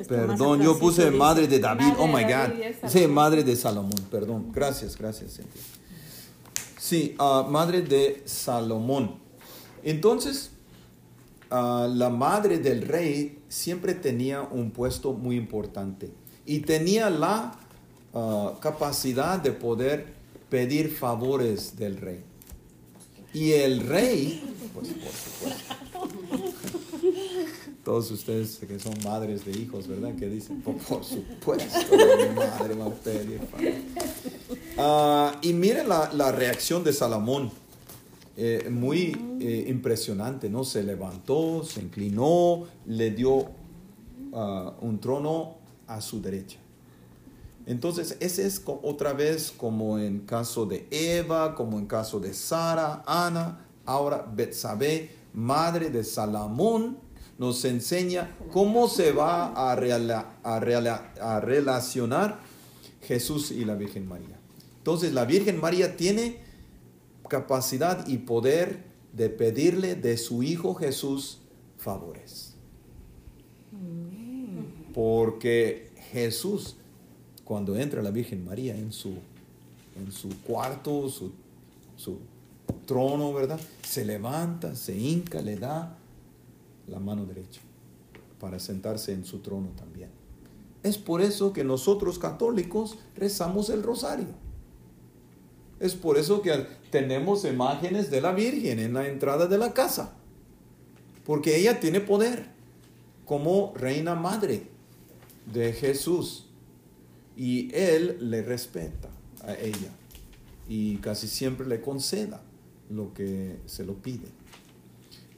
[0.07, 1.83] Perdón, yo puse madre de David.
[1.83, 2.89] Madre oh my God.
[2.89, 3.99] Sí, madre de Salomón.
[4.09, 4.51] Perdón.
[4.53, 5.61] Gracias, gracias, Cintia.
[6.77, 9.15] Sí, ah, madre de Salomón.
[9.83, 10.51] Entonces,
[11.51, 16.11] ah, la madre del rey siempre tenía un puesto muy importante
[16.45, 17.59] y tenía la
[18.13, 20.13] ah, capacidad de poder
[20.49, 22.28] pedir favores del rey.
[23.33, 24.41] Y el rey,
[24.73, 25.75] pues por supuesto.
[27.83, 30.15] Todos ustedes que son madres de hijos, ¿verdad?
[30.15, 31.95] Que dicen, por, por supuesto,
[32.35, 32.91] madre va a.
[34.77, 37.51] Ah, y miren la, la, reacción de Salomón,
[38.37, 40.63] eh, muy eh, impresionante, ¿no?
[40.63, 43.47] Se levantó, se inclinó, le dio
[44.33, 45.55] ah, un trono
[45.87, 46.57] a su derecha.
[47.69, 53.03] Entonces, ese es otra vez como en caso de Eva, como en caso de Sara,
[53.05, 56.97] Ana, ahora Betsabé, madre de Salomón,
[57.38, 62.39] nos enseña cómo se va a, a relacionar
[63.03, 64.39] Jesús y la Virgen María.
[64.79, 66.41] Entonces, la Virgen María tiene
[67.27, 71.41] capacidad y poder de pedirle de su Hijo Jesús
[71.77, 72.55] favores.
[74.91, 76.78] Porque Jesús
[77.49, 79.09] cuando entra la Virgen María en su,
[79.97, 81.31] en su cuarto, su,
[81.97, 82.19] su
[82.85, 83.59] trono, ¿verdad?
[83.81, 85.97] Se levanta, se hinca, le da
[86.88, 87.59] la mano derecha
[88.39, 90.12] para sentarse en su trono también.
[90.83, 94.27] Es por eso que nosotros católicos rezamos el rosario.
[95.79, 100.13] Es por eso que tenemos imágenes de la Virgen en la entrada de la casa.
[101.25, 102.45] Porque ella tiene poder
[103.25, 104.67] como reina madre
[105.51, 106.45] de Jesús
[107.39, 109.10] y él le respeta
[109.43, 109.89] a ella
[110.67, 112.41] y casi siempre le conceda
[112.89, 114.28] lo que se lo pide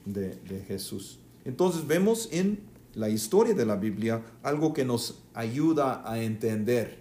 [0.04, 1.20] de, Jesús.
[1.44, 2.58] Entonces vemos en
[2.94, 6.98] la historia de la Biblia algo que nos ayuda a entender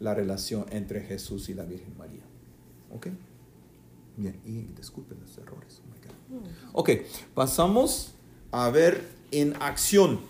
[0.00, 2.24] la relación entre Jesús y la Virgen María.
[2.90, 3.08] ¿Ok?
[4.16, 5.82] Bien, y disculpen los errores.
[6.74, 6.90] Oh ok,
[7.34, 8.14] pasamos
[8.50, 10.20] a ver en acción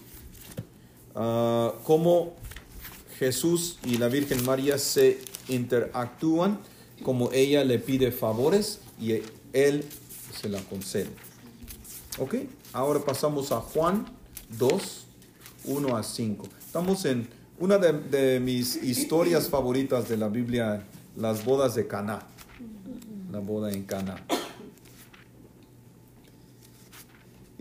[1.15, 2.42] uh, cómo
[3.23, 6.59] Jesús y la Virgen María se interactúan
[7.05, 9.13] como ella le pide favores y
[9.53, 9.85] él
[10.41, 11.11] se la concede.
[12.19, 12.35] ¿Ok?
[12.73, 14.07] Ahora pasamos a Juan
[14.59, 15.07] 2,
[15.67, 16.49] 1 a 5.
[16.67, 17.29] Estamos en
[17.61, 20.85] una de, mis historias favoritas de la Biblia,
[21.17, 22.27] las bodas de Caná.
[23.31, 24.17] La boda en Caná.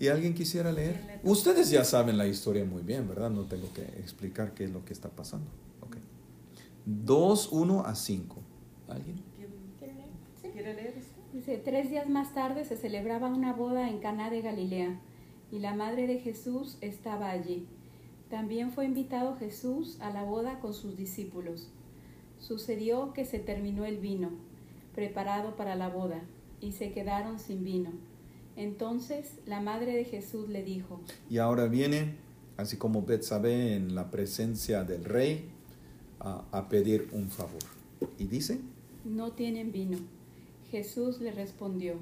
[0.02, 1.22] ¿Y alguien quisiera leer?
[1.24, 3.30] Ustedes ya saben la historia muy bien, ¿verdad?
[3.30, 5.46] No tengo que explicar qué es lo que está pasando.
[5.82, 5.98] Ok.
[6.88, 8.36] 2, 1 a 5.
[8.88, 9.18] ¿Alguien?
[10.52, 10.96] ¿Quiere leer?
[11.32, 15.00] Dice, tres días más tarde se celebraba una boda en Caná de Galilea
[15.52, 17.68] y la madre de Jesús estaba allí.
[18.28, 21.70] También fue invitado Jesús a la boda con sus discípulos.
[22.40, 24.32] Sucedió que se terminó el vino
[24.96, 26.24] preparado para la boda
[26.60, 27.92] y se quedaron sin vino.
[28.62, 32.14] Entonces la madre de Jesús le dijo, y ahora viene,
[32.58, 35.50] así como Betsabé en la presencia del rey,
[36.20, 37.64] a, pedir un favor.
[38.20, 38.60] Y dice,
[39.04, 39.98] no tienen vino.
[40.70, 41.96] Jesús le respondió,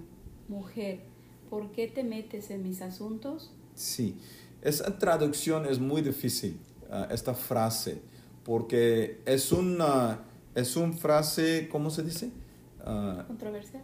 [0.49, 0.99] mujer,
[1.49, 3.51] ¿por qué te metes en mis asuntos?
[3.73, 4.17] Sí,
[4.61, 6.59] esa traducción es muy difícil,
[6.91, 8.01] ah, esta frase,
[8.43, 12.31] porque es una, es una frase, ¿cómo se dice?
[12.81, 13.83] Uh, controversial.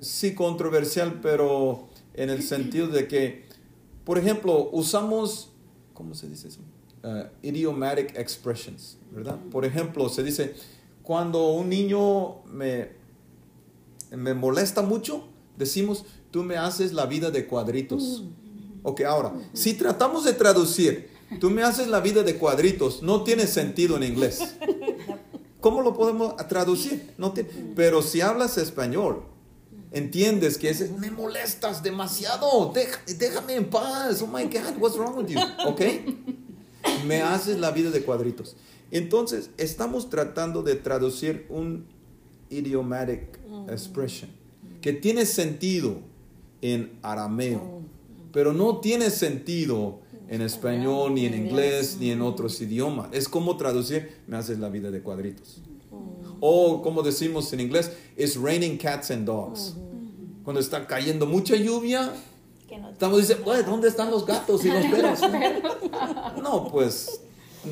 [0.00, 3.46] Sí, controversial, pero en el sentido de que,
[4.04, 5.50] por ejemplo, usamos,
[5.94, 6.60] ¿cómo se dice eso?
[7.04, 9.38] Uh, idiomatic expressions, ¿verdad?
[9.50, 10.54] Por ejemplo, se dice,
[11.02, 12.90] cuando un niño me,
[14.10, 18.24] me molesta mucho, decimos, tú me haces la vida de cuadritos.
[18.84, 21.08] Ok, ahora, si tratamos de traducir,
[21.40, 24.56] tú me haces la vida de cuadritos, no tiene sentido en inglés.
[25.60, 27.14] ¿Cómo lo podemos traducir?
[27.18, 29.24] No tiene, pero si hablas español,
[29.92, 32.72] entiendes que es, me molestas demasiado,
[33.18, 35.38] déjame en paz, oh my God, what's wrong with you?
[35.66, 35.80] ¿Ok?
[37.06, 38.56] Me haces la vida de cuadritos.
[38.90, 41.86] Entonces, estamos tratando de traducir un
[42.50, 44.30] idiomatic expression
[44.80, 45.96] que tiene sentido
[46.60, 47.82] en arameo,
[48.32, 53.08] pero no tiene sentido en español, ni en inglés, ni en otros idiomas.
[53.12, 55.62] Es como traducir, me haces la vida de cuadritos.
[56.40, 59.74] O como decimos en inglés, it's raining cats and dogs.
[60.44, 62.12] Cuando está cayendo mucha lluvia,
[62.90, 65.20] estamos diciendo, ¿dónde están los gatos y los perros?
[66.42, 67.20] no, pues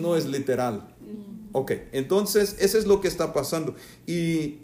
[0.00, 0.94] no es literal.
[1.52, 3.74] Ok, entonces eso es lo que está pasando.
[4.06, 4.58] Y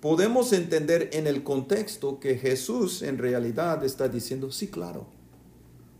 [0.00, 5.06] podemos entender en el contexto que Jesús en realidad está diciendo, sí, claro,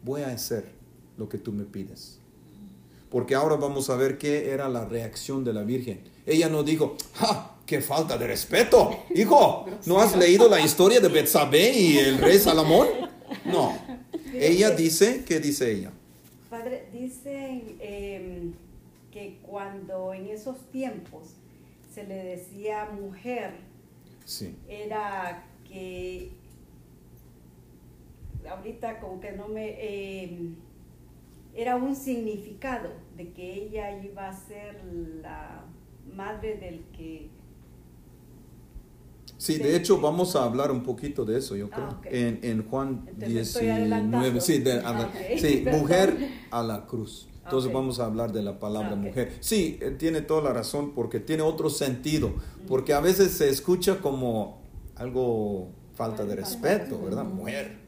[0.03, 0.73] voy a hacer
[1.17, 2.21] lo que tú me pides.
[3.11, 6.97] Porque ahora vamos a ver qué era la reacción de la Virgen ella no dijo,
[7.15, 7.53] ¡ja!
[7.65, 9.05] ¡Qué falta de respeto!
[9.15, 12.89] Hijo, ¿no has leído la historia de Betsabé y el rey Salomón?
[13.45, 13.77] No.
[14.35, 15.93] Ella dice, ¿qué dice ella?
[16.51, 18.53] Padre, dicen em,
[19.13, 21.23] que cuando en esos tiempos
[21.95, 23.53] se le decía mujer,
[24.69, 26.31] era que
[28.49, 30.25] ahorita como que no me...
[30.25, 30.57] Em,
[31.57, 34.81] era un significado de que ella iba a ser
[35.23, 35.65] la
[36.15, 37.31] madre del que...
[39.39, 42.07] Sí, de hecho vamos a hablar un poquito de eso, yo Ah, creo, ok.
[42.11, 44.41] en, en Juan Entonces me estoy 19, adelantando.
[44.41, 45.81] sí, de- a la- sí, perdón.
[45.81, 47.29] mujer a la cruz.
[47.45, 48.99] Entonces vamos a hablar de la palabra Ok.
[48.99, 49.33] mujer.
[49.41, 52.33] Sí, eh, tiene toda la razón porque tiene otro sentido,
[52.67, 54.63] porque a veces se escucha como
[54.97, 57.25] algo falta de respeto, ¿verdad?
[57.25, 57.79] Mujer.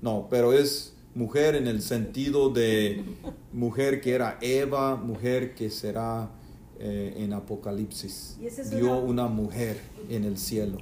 [0.00, 3.04] No, pero es mujer en el sentido de
[3.52, 6.30] mujer que era Eva, mujer que será
[6.82, 8.38] eh, en Apocalipsis.
[8.40, 10.78] Y esa es Vio una- una mujer en el cielo.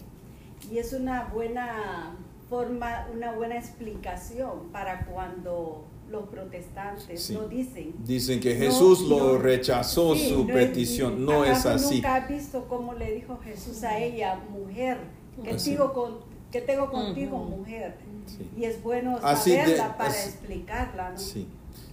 [0.70, 2.16] Y es una buena
[2.48, 7.34] forma, una buena explicación para cuando los protestantes Sí.
[7.34, 7.94] no dicen.
[8.06, 9.38] Dicen que No, Jesús lo no.
[9.38, 11.24] rechazó Sí, su no es- petición.
[11.26, 11.94] No es ¿acaso así.
[11.96, 14.98] Nunca has visto cómo le dijo Jesús a ella, mujer,
[15.42, 15.70] que, Así.
[15.72, 16.18] sigo con,
[16.50, 17.96] que tengo contigo, mujer.
[18.26, 18.48] Sí.
[18.56, 21.18] Y es bueno Así de- saberla para explicarla, ¿no?
[21.18, 21.46] Sí.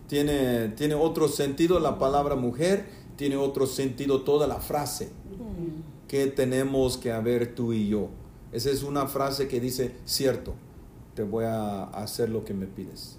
[0.07, 2.85] Tiene, tiene otro sentido la palabra mujer,
[3.15, 5.09] tiene otro sentido toda la frase.
[6.07, 8.09] que tenemos que haber tú y yo?
[8.51, 10.53] Esa es una frase que dice, cierto,
[11.15, 13.17] te voy a hacer lo que me pides.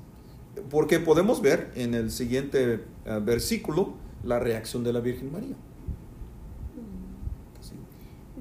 [0.70, 5.57] Porque podemos ver en el siguiente eh, versículo la reacción de la Virgen María.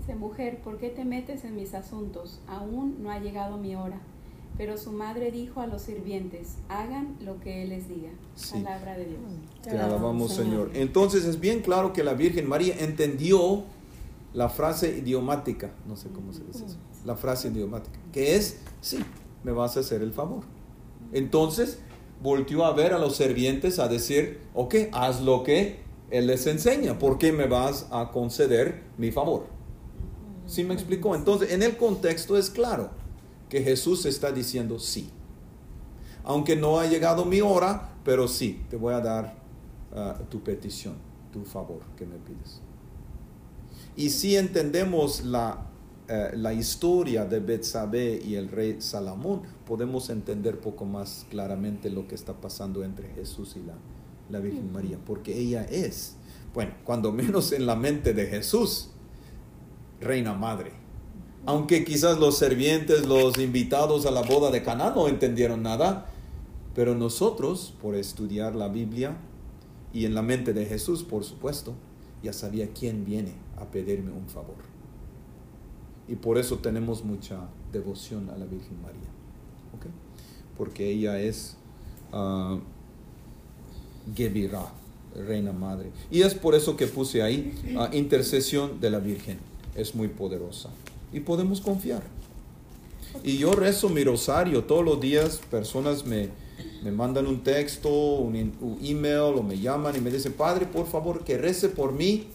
[0.06, 2.40] Dice, mujer, ¿por qué te metes en mis asuntos?
[2.48, 4.00] Aún no ha llegado mi hora.
[4.56, 8.12] Pero su madre dijo a los sirvientes, hagan lo que él les diga.
[8.36, 8.60] Sí.
[8.60, 9.20] Palabra de Dios.
[9.64, 10.70] Te alabamos, Señor.
[10.76, 13.64] Entonces es bien claro que la Virgen María entendió
[14.36, 19.00] la frase idiomática, no sé cómo se dice eso, la frase idiomática, que es, sí,
[19.44, 20.44] me vas a hacer el favor.
[21.14, 21.80] Entonces
[22.22, 25.80] volteó a ver a los servientes a decir, ok, haz lo que
[26.12, 29.55] Él les enseña, ¿por qué me vas a conceder mi favor?
[30.48, 31.16] ¿Sí me explicó?
[31.16, 32.92] Entonces, en el contexto es claro
[33.50, 35.10] que Jesús está diciendo sí.
[36.24, 39.36] Aunque no ha llegado mi hora, pero sí, te voy a dar
[39.94, 40.96] ah, tu petición,
[41.32, 42.62] tu favor que me pides.
[43.96, 45.68] Y si entendemos la,
[46.08, 52.08] eh, la historia de Betsabé y el rey Salomón, podemos entender poco más claramente lo
[52.08, 53.76] que está pasando entre Jesús y la,
[54.30, 56.16] la Virgen María, porque ella es,
[56.54, 58.90] bueno, cuando menos en la mente de Jesús,
[60.00, 60.72] reina madre.
[61.46, 66.10] Aunque quizás los servientes, los invitados a la boda de Caná no entendieron nada,
[66.74, 69.18] pero nosotros, por estudiar la Biblia
[69.94, 71.74] y en la mente de Jesús, por supuesto,
[72.24, 74.58] ya sabía quién viene a pedirme un favor.
[76.08, 79.10] Y por eso tenemos mucha devoción a la Virgen María.
[80.58, 81.58] Porque ella es
[82.14, 82.58] ah,
[84.16, 84.72] Gebirah,
[85.16, 85.92] Reina Madre.
[86.10, 89.38] Y es por eso que puse ahí ah, intercesión de la Virgen.
[89.76, 90.70] Es muy poderosa.
[91.12, 92.04] Y podemos confiar.
[93.24, 95.40] Y yo rezo mi rosario todos los días.
[95.50, 96.30] Personas me,
[96.84, 100.88] me mandan un texto, un, un email o me llaman y me dicen, Padre, por
[100.88, 102.28] favor, que rece por mí,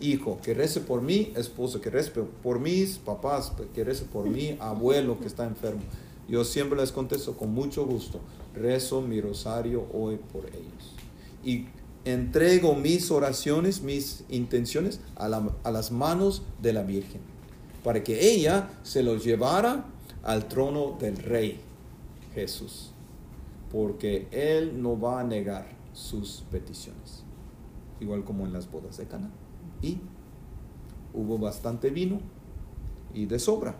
[0.00, 4.56] hijo, que rece por mí, esposo, que rece por mis papás, que rece por mi
[4.60, 5.82] abuelo que está enfermo.
[6.28, 8.20] Yo siempre les contesto con mucho gusto.
[8.54, 10.94] Rezo mi rosario hoy por ellos.
[11.44, 11.66] Y
[12.04, 17.20] entrego mis oraciones, mis intenciones a, la- a las manos de la Virgen,
[17.84, 19.86] para que ella se los llevara
[20.22, 21.60] al trono del Rey
[22.34, 22.90] Jesús,
[23.70, 27.22] porque Él no va a negar sus peticiones,
[28.00, 29.30] igual como en las bodas de Cana.
[29.82, 29.98] Y
[31.14, 32.20] hubo bastante vino
[33.14, 33.74] y de sobra.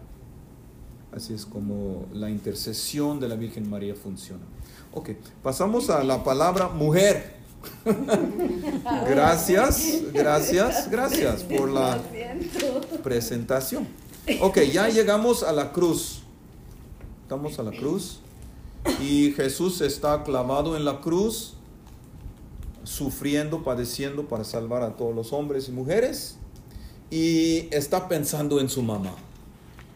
[1.12, 4.42] Así es como la intercesión de la Virgen María funciona.
[4.94, 5.10] Ok,
[5.42, 7.41] pasamos a la palabra mujer.
[9.08, 12.00] gracias, gracias, gracias por la
[13.02, 13.88] presentación.
[14.40, 16.22] Ok, ya llegamos a la cruz.
[17.22, 18.20] Estamos a la cruz.
[19.00, 21.54] Y Jesús está clavado en la cruz,
[22.84, 26.36] sufriendo, padeciendo para salvar a todos los hombres y mujeres.
[27.10, 29.14] Y está pensando en su mamá.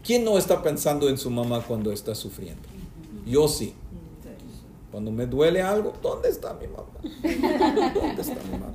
[0.05, 2.63] ¿Quién no está pensando en su mamá cuando está sufriendo?
[3.27, 3.75] Yo sí.
[4.91, 7.93] Cuando me duele algo, ¿dónde está mi mamá?
[7.95, 8.75] ¿Dónde está mi mamá?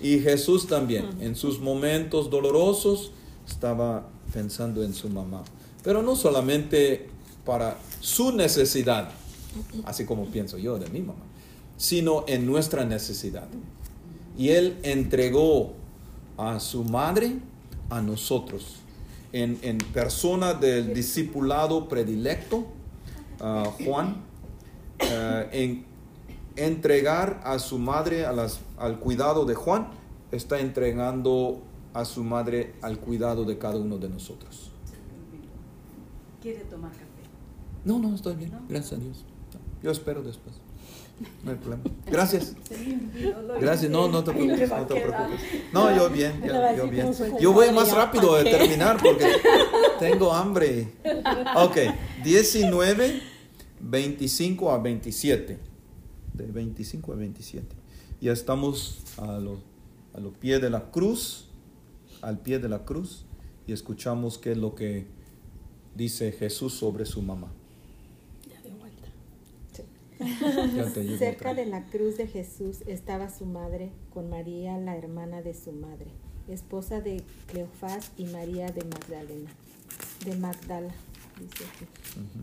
[0.00, 3.12] Y Jesús también, en sus momentos dolorosos,
[3.46, 5.42] estaba pensando en su mamá.
[5.82, 7.08] Pero no solamente
[7.44, 9.10] para su necesidad,
[9.84, 11.24] así como pienso yo de mi mamá,
[11.76, 13.48] sino en nuestra necesidad.
[14.36, 15.74] Y Él entregó
[16.36, 17.36] a su madre
[17.88, 18.76] a nosotros,
[19.32, 22.66] en, en persona del discipulado predilecto,
[23.84, 24.29] Juan,
[25.02, 25.84] eh, en
[26.56, 29.88] entregar a su madre a las- al cuidado de Juan,
[30.32, 31.62] está entregando
[31.94, 34.70] a su madre al cuidado de cada uno de nosotros.
[36.42, 37.04] ¿Quiere tomar café?
[37.84, 38.60] No, no, estoy bien, ¿No?
[38.68, 39.24] gracias a Dios.
[39.82, 40.56] Yo espero después.
[41.44, 41.82] No hay problema.
[42.06, 42.54] Gracias.
[43.60, 43.90] Gracias.
[43.90, 44.70] No, no te preocupes.
[44.70, 45.40] No te preocupes.
[45.70, 46.40] No, yo bien.
[46.42, 47.12] Yo, yo bien.
[47.38, 49.26] Yo voy más rápido a terminar porque
[49.98, 50.94] tengo hambre.
[51.56, 51.76] Ok.
[52.24, 53.20] 19,
[53.80, 55.58] 25 a 27.
[56.34, 57.66] De 25 a 27.
[58.20, 59.58] Ya estamos a los
[60.12, 61.46] a los pies de la cruz.
[62.22, 63.24] Al pie de la cruz.
[63.66, 65.06] Y escuchamos qué es lo que
[65.94, 67.52] dice Jesús sobre su mamá.
[71.18, 75.72] Cerca de la cruz de Jesús estaba su madre con María, la hermana de su
[75.72, 76.08] madre,
[76.46, 79.50] esposa de Cleofás y María de Magdalena,
[80.26, 80.92] de Magdala.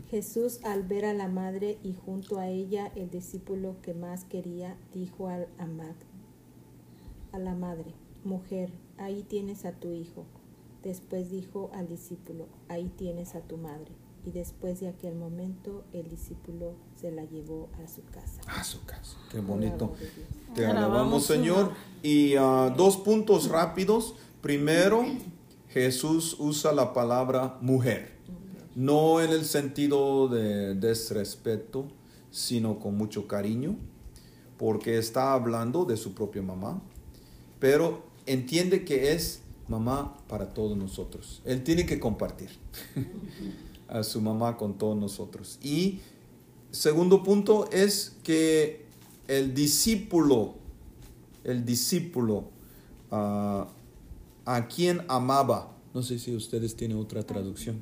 [0.10, 4.78] Jesús al ver a la madre y junto a ella el discípulo que más quería,
[4.94, 5.68] dijo al, a,
[7.36, 7.94] a la madre,
[8.24, 10.26] mujer, ahí tienes a tu hijo.
[10.84, 13.92] Después dijo al discípulo, ahí tienes a tu madre
[14.28, 18.42] y después de aquel momento el discípulo se la llevó a su casa.
[18.48, 19.94] A su casa, qué bonito.
[20.54, 21.72] Te alabamos Señor.
[22.04, 24.16] Y uh, dos puntos rápidos.
[24.42, 25.06] Primero,
[25.70, 28.17] Jesús usa la palabra mujer,
[28.78, 31.88] no en el sentido de desrespeto,
[32.32, 33.76] sino con mucho cariño,
[34.58, 36.82] porque está hablando de su propia mamá,
[37.60, 41.42] pero entiende que es mamá para todos nosotros.
[41.44, 42.52] Él tiene que compartir.
[43.88, 45.60] a su mamá con todos nosotros.
[45.64, 46.00] Y
[46.72, 48.86] segundo punto es que
[49.28, 50.56] el discípulo,
[51.44, 52.46] el discípulo
[53.12, 53.68] ah,
[54.46, 57.82] a quien amaba, no sé si ustedes tienen otra traducción.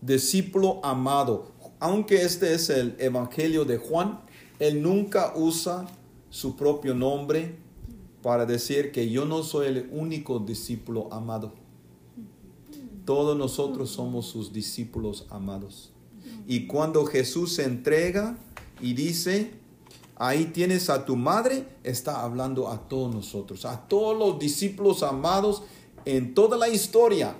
[0.00, 1.52] Discípulo amado.
[1.80, 4.20] Aunque este es el Evangelio de Juan,
[4.58, 5.86] él nunca usa
[6.30, 7.56] su propio nombre
[8.22, 11.52] para decir que yo no soy el único discípulo amado.
[13.04, 15.92] Todos nosotros somos sus discípulos amados.
[16.46, 18.36] Y cuando Jesús se entrega
[18.80, 19.52] y dice,
[20.16, 25.62] ahí tienes a tu madre, está hablando a todos nosotros, a todos los discípulos amados
[26.04, 27.36] en toda la historia.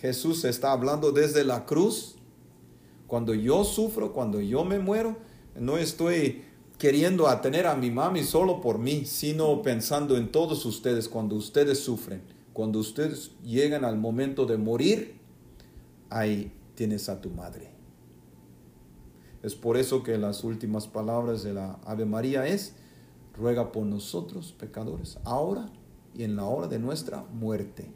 [0.00, 2.16] Jesús está hablando desde la cruz.
[3.06, 5.16] Cuando yo sufro, cuando yo me muero,
[5.58, 6.44] no estoy
[6.78, 11.80] queriendo atener a mi mami solo por mí, sino pensando en todos ustedes cuando ustedes
[11.80, 12.22] sufren
[12.52, 15.18] cuando ustedes llegan al momento de morir,
[16.08, 17.70] ahí tienes a tu madre.
[19.42, 22.74] Es por eso que las últimas palabras de la Ave María es,
[23.34, 25.70] ruega por nosotros pecadores, ahora
[26.14, 27.90] y en la hora de nuestra muerte.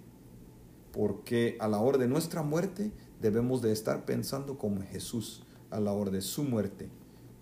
[0.95, 5.92] Porque a la hora de nuestra muerte debemos de estar pensando como Jesús a la
[5.92, 6.88] hora de su muerte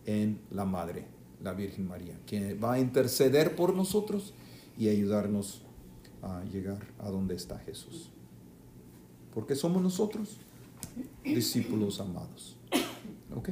[0.06, 1.06] en la Madre,
[1.42, 4.32] la Virgen María, que va a interceder por nosotros
[4.78, 5.62] y ayudarnos
[6.22, 8.10] a llegar a donde está Jesús.
[9.34, 10.38] Porque somos nosotros
[11.22, 12.56] discípulos amados.
[13.36, 13.50] ¿Ok?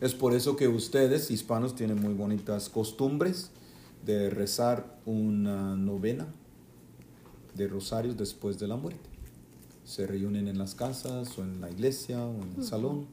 [0.00, 3.50] Es por eso que ustedes, hispanos, tienen muy bonitas costumbres
[4.04, 6.26] de rezar una novena
[7.60, 9.08] de rosarios después de la muerte.
[9.84, 13.06] Se reúnen en las casas o en la iglesia o en el salón.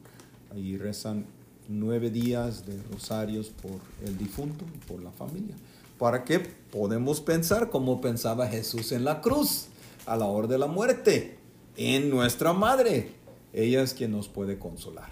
[0.52, 1.26] Ahí rezan
[1.68, 5.54] nueve días de rosarios por el difunto y por la familia
[5.98, 9.66] para que podemos pensar como pensaba Jesús en la cruz,
[10.06, 11.36] a la hora de la muerte,
[11.76, 13.12] en nuestra madre.
[13.52, 15.10] Ella es quien nos puede consolar,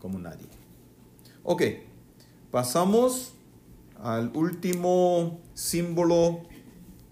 [0.00, 0.46] como nadie.
[1.42, 1.62] Ok,
[2.50, 3.32] pasamos
[4.02, 6.42] al último símbolo,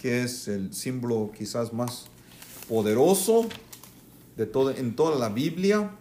[0.05, 2.09] que es el símbolo quizás más
[2.68, 3.46] poderoso
[4.36, 5.92] de todo, en toda la Biblia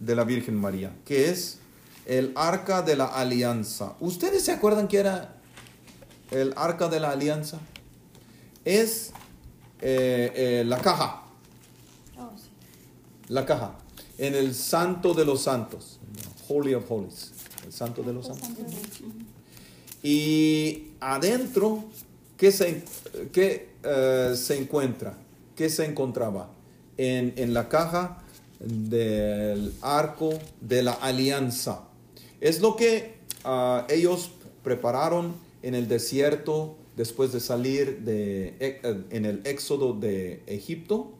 [0.00, 1.60] de la Virgen María, que es
[2.04, 3.94] el arca de la alianza.
[4.00, 5.36] ¿Ustedes se acuerdan que era
[6.32, 7.60] el arca de la alianza,
[8.64, 9.12] es
[9.80, 11.22] eh, eh, la caja.
[12.18, 12.32] Oh,
[13.28, 13.78] la caja.
[14.18, 16.00] En el santo de los santos.
[16.48, 17.34] Holy of Holies.
[17.64, 18.48] El santo de los santos.
[20.02, 21.84] Y adentro,
[22.38, 22.82] ¿qué se,
[23.34, 25.18] eh, se encuentra?
[25.54, 26.50] ¿Qué se encontraba?
[26.96, 28.24] En, en la caja
[28.60, 30.30] del arco
[30.60, 31.84] de la alianza.
[32.40, 34.30] Es lo que ah, ellos
[34.62, 41.12] prepararon en el desierto después de salir de, eh, en el éxodo de Egipto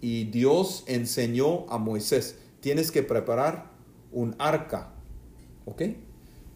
[0.00, 3.70] y Dios enseñó a Moisés, tienes que preparar
[4.12, 4.92] un arca,
[5.64, 5.82] ¿ok?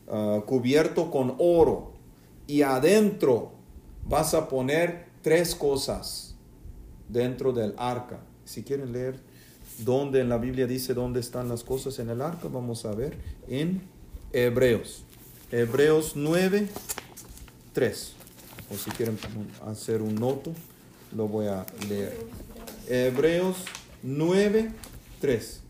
[0.09, 1.93] Ah, cubierto con oro
[2.47, 3.58] y adentro
[4.09, 6.35] vas a poner tres cosas
[7.09, 8.21] dentro del arca.
[8.45, 9.21] Si quieren leer
[9.79, 13.17] dónde en la Biblia dice dónde están las cosas en el arca, vamos a ver
[13.49, 13.83] en
[14.33, 15.05] Hebreos.
[15.51, 16.69] Hebreos 9,
[17.73, 18.13] 3.
[18.71, 19.19] O si quieren
[19.67, 20.53] hacer un noto,
[21.17, 22.17] lo voy a leer.
[22.89, 23.57] Hebreos
[24.03, 24.73] 9,
[25.21, 25.61] 3.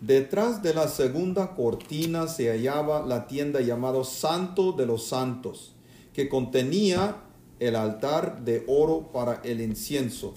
[0.00, 5.73] Detrás de la segunda cortina se hallaba la tienda llamado Santo de los Santos,
[6.14, 7.16] que contenía
[7.58, 10.32] el altar de oro para el incienso,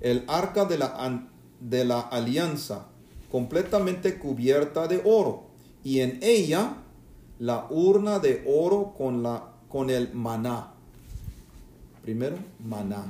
[0.00, 1.26] el arca de la,
[1.58, 2.86] de la alianza,
[3.32, 5.46] completamente cubierta de oro,
[5.82, 6.76] y en ella
[7.38, 10.74] la urna de oro con, la, con el maná.
[12.02, 13.04] Primero, maná.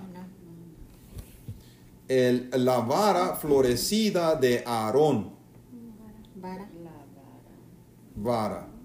[2.09, 5.31] El, la vara florecida de Aarón.
[6.37, 6.69] Vara.
[8.15, 8.76] Vara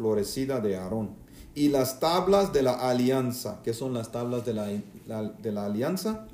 [0.00, 1.10] florecida de Aarón.
[1.54, 3.60] Y las tablas de la alianza.
[3.62, 6.26] ¿Qué son las tablas de la, de la alianza?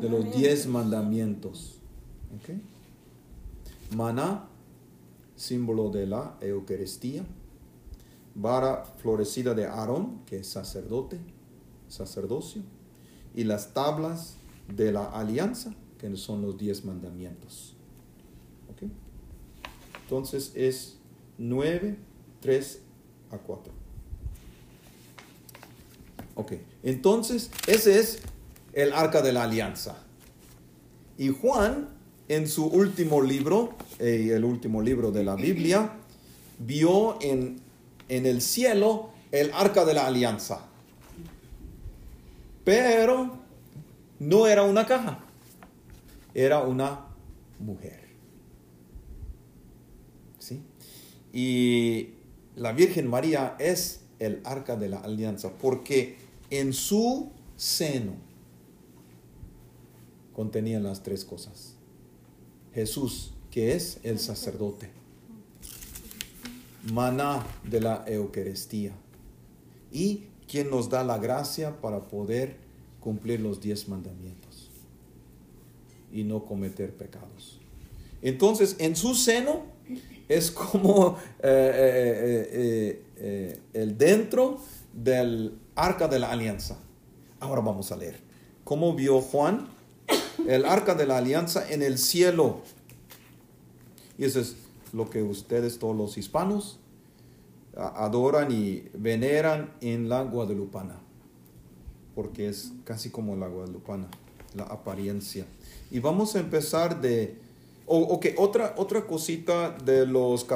[0.00, 1.78] De los diez mandamientos.
[3.94, 4.48] Maná,
[5.36, 7.24] símbolo de la Eucaristía.
[8.34, 11.20] Vara florecida de Aarón, que es sacerdote,
[11.86, 12.62] sacerdocio.
[13.36, 14.38] Y las tablas
[14.74, 17.76] de la alianza, que son los diez mandamientos.
[20.02, 20.96] Entonces es
[21.38, 21.96] 9,
[22.40, 22.82] 3
[23.32, 23.72] a 4.
[26.34, 26.52] Ok,
[26.82, 28.20] entonces ese es
[28.72, 29.96] el arca de la alianza.
[31.18, 31.88] Y Juan,
[32.28, 35.92] en su último libro, eh, el último libro de la Biblia,
[36.58, 37.60] vio en,
[38.08, 40.66] en el cielo el arca de la alianza.
[42.64, 43.38] Pero
[44.20, 45.24] no era una caja
[46.34, 47.06] era una
[47.58, 48.00] mujer.
[50.38, 50.62] ¿Sí?
[51.32, 52.14] Y
[52.56, 56.16] la Virgen María es el arca de la alianza porque
[56.50, 58.12] en su seno
[60.32, 61.74] contenía las tres cosas.
[62.74, 64.90] Jesús, que es el sacerdote.
[66.92, 68.92] Maná de la Eucaristía.
[69.90, 72.56] Y quien nos da la gracia para poder
[73.00, 74.70] cumplir los diez mandamientos
[76.12, 77.58] y no cometer pecados.
[78.20, 79.62] Entonces, en su seno
[80.28, 84.58] es como eh, eh, eh, el dentro
[84.92, 86.78] del arca de la alianza.
[87.40, 88.20] Ahora vamos a leer.
[88.64, 89.68] ¿Cómo vio Juan
[90.46, 92.60] el arca de la alianza en el cielo?
[94.18, 94.56] Y eso es
[94.92, 96.78] lo que ustedes, todos los hispanos,
[97.74, 100.96] adoran y veneran en la guadalupana.
[102.14, 104.08] Porque es casi como la guadalupana,
[104.54, 105.46] la apariencia.
[105.90, 107.41] Y vamos a empezar de...
[108.00, 110.46] ok, otra, otra cosita de los uh,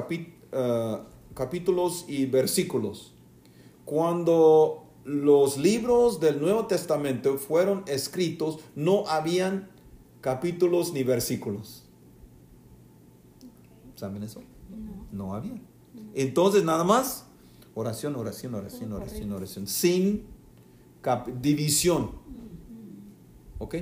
[1.35, 3.15] capítulos y versículos.
[3.85, 9.69] Cuando los libros del Nuevo Testamento fueron escritos, no habían
[10.21, 11.85] capítulos ni versículos.
[13.95, 14.43] ¿Saben eso?
[15.13, 15.61] No, había.
[16.15, 17.27] Entonces, nada más,
[17.75, 20.27] oración, oración, oración, oración, oración, sin
[21.41, 22.11] división.
[23.59, 23.77] ¿Ok?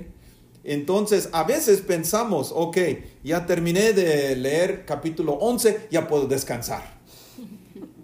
[0.65, 2.79] Entonces, a veces pensamos, ok,
[3.23, 6.83] ya terminé de leer capítulo 11, ya puedo descansar,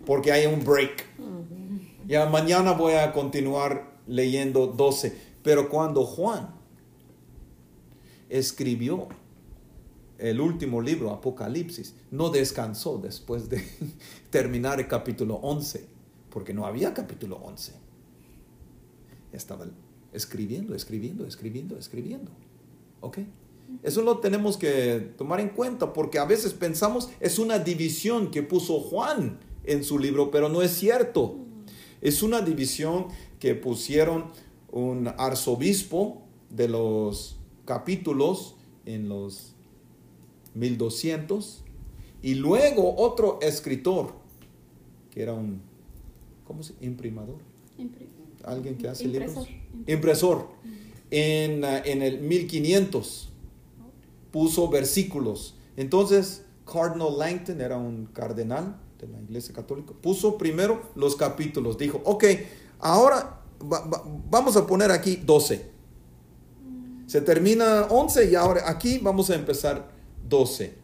[0.04, 1.06] porque hay un break.
[2.06, 5.16] Ya mañana voy a continuar leyendo 12.
[5.42, 6.54] Pero cuando Juan
[8.28, 9.08] escribió
[10.18, 13.64] el último libro, Apocalipsis, no descansó después de
[14.30, 15.86] terminar el capítulo 11,
[16.28, 17.72] porque no había capítulo 11.
[19.32, 19.64] Estaba
[20.12, 22.30] escribiendo, escribiendo, escribiendo, escribiendo.
[23.00, 23.18] ¿Ok?
[23.82, 28.42] Eso lo tenemos que tomar en cuenta porque a veces pensamos es una división que
[28.42, 31.36] puso Juan en su libro, pero no es cierto.
[32.00, 33.06] Es una división
[33.38, 34.26] que pusieron
[34.70, 39.54] un arzobispo de los capítulos en los
[40.54, 41.62] 1200
[42.22, 44.14] y luego otro escritor
[45.10, 45.60] que era un
[46.46, 47.38] ¿cómo se imprimador?
[48.44, 49.46] Alguien que hace libros.
[49.86, 50.48] Impresor
[51.10, 53.30] en, en el 1500
[54.30, 55.54] puso versículos.
[55.76, 61.78] Entonces, Cardinal Langton era un cardenal de la Iglesia Católica, puso primero los capítulos.
[61.78, 62.24] Dijo, ok,
[62.78, 63.40] ahora
[64.30, 65.70] vamos a poner aquí 12.
[67.06, 69.90] Se termina 11 y ahora aquí vamos a empezar
[70.28, 70.74] 12.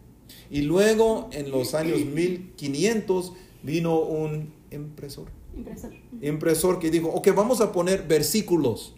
[0.51, 5.29] Y luego en los años 1500 vino un impresor.
[5.57, 5.93] Impresor.
[6.21, 8.95] Impresor que dijo, ok, vamos a poner versículos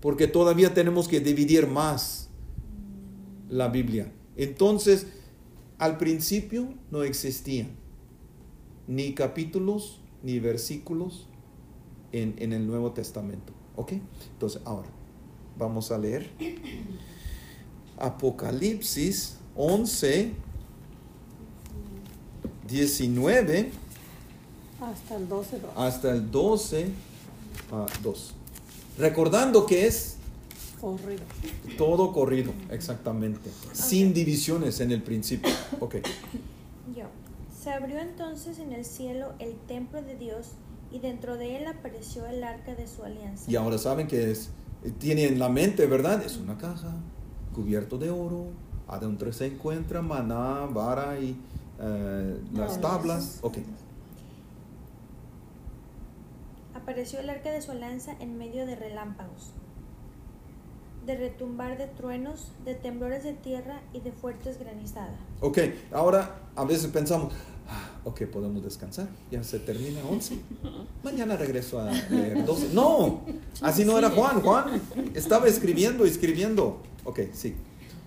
[0.00, 2.28] porque todavía tenemos que dividir más
[3.48, 4.12] la Biblia.
[4.36, 5.06] Entonces,
[5.78, 7.70] al principio no existían
[8.86, 11.26] ni capítulos ni versículos
[12.12, 13.52] en, el Nuevo Testamento.
[13.76, 13.92] ¿Ok?
[14.32, 14.88] Entonces, ahora
[15.56, 16.30] vamos a leer
[17.98, 20.32] Apocalipsis 11,
[22.68, 23.70] 19.
[24.80, 25.60] Hasta el 12.
[25.76, 26.88] Hasta el 12,
[28.02, 28.37] 2
[28.98, 30.18] recordando que es
[30.80, 31.22] Corrido.
[31.76, 33.50] Todo corrido, exactamente.
[33.72, 35.52] Sin divisiones en el principio.
[35.80, 35.96] Ok.
[36.96, 37.04] Yo.
[37.60, 40.52] Se abrió entonces en el cielo el templo de Dios
[40.92, 43.50] y dentro de él apareció el arca de su alianza.
[43.50, 44.50] Y ahora saben que es,
[44.98, 46.22] tiene en la mente, ¿verdad?
[46.24, 46.94] Es una caja
[47.54, 48.46] cubierto de oro.
[48.86, 51.36] Adentro se encuentra maná, vara y
[51.80, 53.38] eh, las tablas.
[53.42, 53.58] Ok.
[56.88, 59.52] Apareció el arca de su alianza en medio de relámpagos,
[61.04, 65.20] de retumbar de truenos, de temblores de tierra y de fuertes granizadas.
[65.42, 65.58] Ok,
[65.92, 67.34] ahora a veces pensamos,
[67.68, 70.38] ah, ok, podemos descansar, ya se termina 11.
[71.02, 72.70] Mañana regreso a leer 12.
[72.72, 73.20] No,
[73.60, 74.40] así no era Juan.
[74.40, 74.80] Juan
[75.12, 76.80] estaba escribiendo, escribiendo.
[77.04, 77.54] Ok, sí.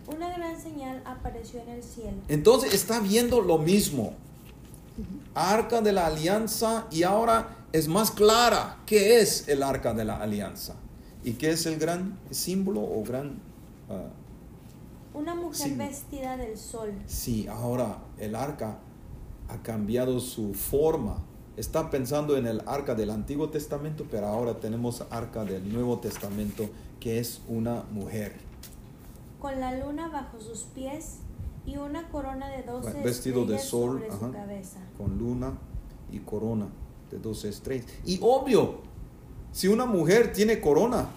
[0.08, 2.18] Una gran señal apareció en el cielo.
[2.30, 4.16] Entonces está viendo lo mismo.
[5.36, 10.18] Arca de la alianza y ahora es más clara qué es el arca de la
[10.22, 10.76] alianza
[11.24, 13.40] y qué es el gran símbolo o gran...
[13.90, 14.10] ah,
[15.14, 16.94] Una mujer vestida del sol.
[17.06, 18.80] Sí, ahora el arca
[19.50, 21.24] ha cambiado su forma.
[21.58, 26.70] Está pensando en el arca del Antiguo Testamento, pero ahora tenemos arca del Nuevo Testamento,
[27.00, 28.40] que es una mujer.
[29.40, 31.18] con la luna bajo sus pies
[31.66, 34.28] y una corona de doce Bueno, vestido de sol, sobre ajá.
[34.28, 34.80] su cabeza.
[34.98, 35.54] con luna
[36.12, 36.68] y corona
[37.12, 37.88] de dos estrellas.
[38.06, 38.82] Y obvio,
[39.52, 41.10] si una mujer tiene corona,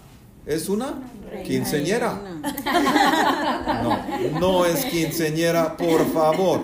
[0.45, 1.01] es una
[1.43, 2.21] quinceñera.
[3.83, 6.61] No, no es quinceñera, por favor.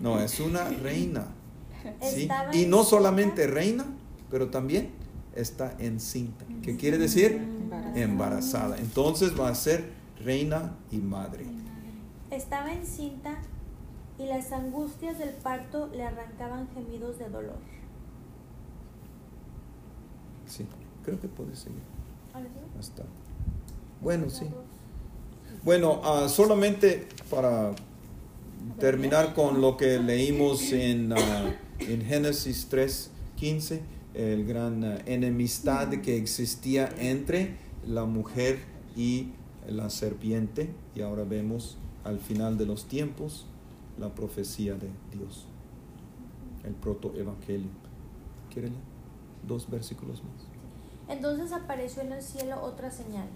[0.00, 1.28] No, es una reina.
[2.02, 2.28] ¿sí?
[2.52, 3.86] Y no solamente reina,
[4.30, 4.90] pero también
[5.34, 6.44] está encinta.
[6.62, 7.32] ¿Qué quiere decir?
[7.32, 8.02] Embarazada.
[8.02, 8.78] Embarazada.
[8.78, 9.90] Entonces va a ser
[10.22, 11.46] reina y madre.
[12.30, 13.38] Estaba encinta
[14.18, 17.56] y las angustias del parto le arrancaban gemidos de dolor.
[20.52, 20.66] Sí,
[21.02, 21.80] creo que puede seguir.
[22.78, 23.04] Hasta.
[24.02, 24.44] Bueno, sí.
[25.64, 27.72] Bueno, ah, solamente para
[28.78, 33.80] terminar con lo que leímos en, ah, en Génesis 3:15,
[34.12, 38.58] el gran ah, enemistad que existía entre la mujer
[38.94, 39.28] y
[39.66, 43.46] la serpiente, y ahora vemos al final de los tiempos
[43.98, 45.46] la profecía de Dios,
[46.62, 47.70] el protoevangelio.
[48.52, 48.91] ¿Quiere leer?
[49.46, 50.46] Dos versículos más.
[51.08, 53.26] Entonces apareció en el cielo otra señal,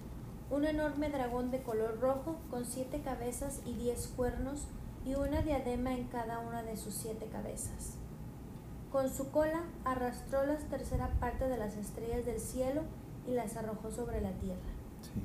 [0.51, 4.61] un enorme dragón de color rojo con siete cabezas y diez cuernos
[5.05, 7.95] y una diadema en cada una de sus siete cabezas.
[8.93, 12.83] Con su cola arrastró la tercera parte de las estrellas del cielo
[13.29, 14.61] y las arrojó sobre la tierra.
[15.03, 15.21] Sí.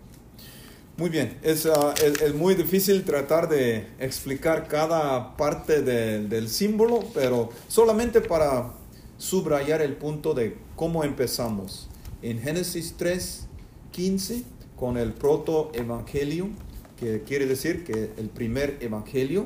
[0.98, 6.50] Muy bien, es, ah, es- es muy difícil tratar de explicar cada parte de- del
[6.50, 8.74] símbolo, pero solamente para
[9.22, 11.88] subrayar el punto de cómo empezamos.
[12.24, 13.46] En Génesis 3,
[13.92, 14.44] 15,
[14.76, 16.50] con el protoevangelio,
[16.98, 19.46] que quiere decir que el primer evangelio,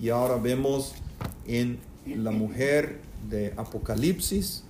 [0.00, 0.92] y ahora vemos
[1.48, 4.62] en la mujer de Apocalipsis,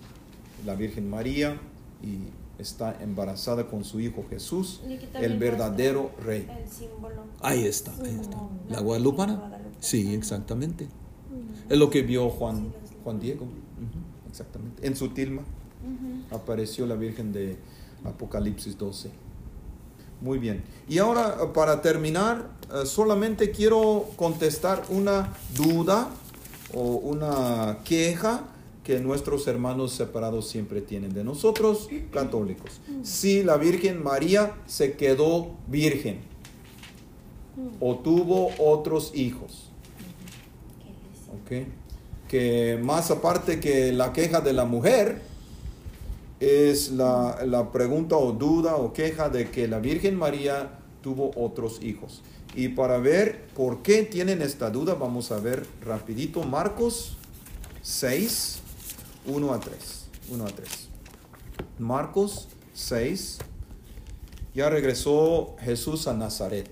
[0.64, 1.61] la Virgen María,
[2.03, 4.80] y está embarazada con su hijo Jesús,
[5.20, 6.49] el verdadero rey.
[6.59, 7.24] El símbolo.
[7.43, 8.38] Ahí está, ahí está.
[8.70, 9.34] ¿La guadalupana?
[9.34, 9.76] Guadalupe.
[9.80, 10.88] Sí, exactamente.
[11.68, 12.72] Es lo que vio Juan,
[13.05, 13.47] Juan Diego.
[14.30, 14.86] Exactamente.
[14.86, 15.42] En su tilma
[16.30, 17.56] apareció la Virgen de
[18.04, 19.10] Apocalipsis 12.
[20.20, 20.62] Muy bien.
[20.88, 26.10] Y ahora, eh, para terminar, eh, solamente quiero contestar una duda
[26.74, 28.44] o una queja
[28.84, 32.80] que nuestros hermanos separados siempre tienen de nosotros, católicos.
[33.02, 36.20] Si la Virgen María se quedó virgen
[37.80, 39.70] o tuvo otros hijos.
[40.82, 40.88] ¿Qué
[41.56, 41.68] les- ¿ok?
[42.30, 45.20] Que más aparte que la queja de la mujer,
[46.38, 51.82] es la, la pregunta o duda o queja de que la Virgen María tuvo otros
[51.82, 52.22] hijos.
[52.54, 57.16] Y para ver por qué tienen esta duda, vamos a ver rapidito Marcos
[57.82, 58.58] 6,
[59.26, 60.04] 1 a 3.
[60.30, 60.88] 1 a 3.
[61.78, 63.38] Marcos 6.
[64.54, 66.68] Ya regresó Jesús a Nazaret.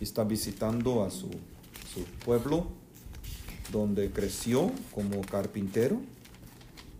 [0.00, 1.28] Está visitando a su,
[1.92, 2.79] su pueblo
[3.72, 6.00] donde creció como carpintero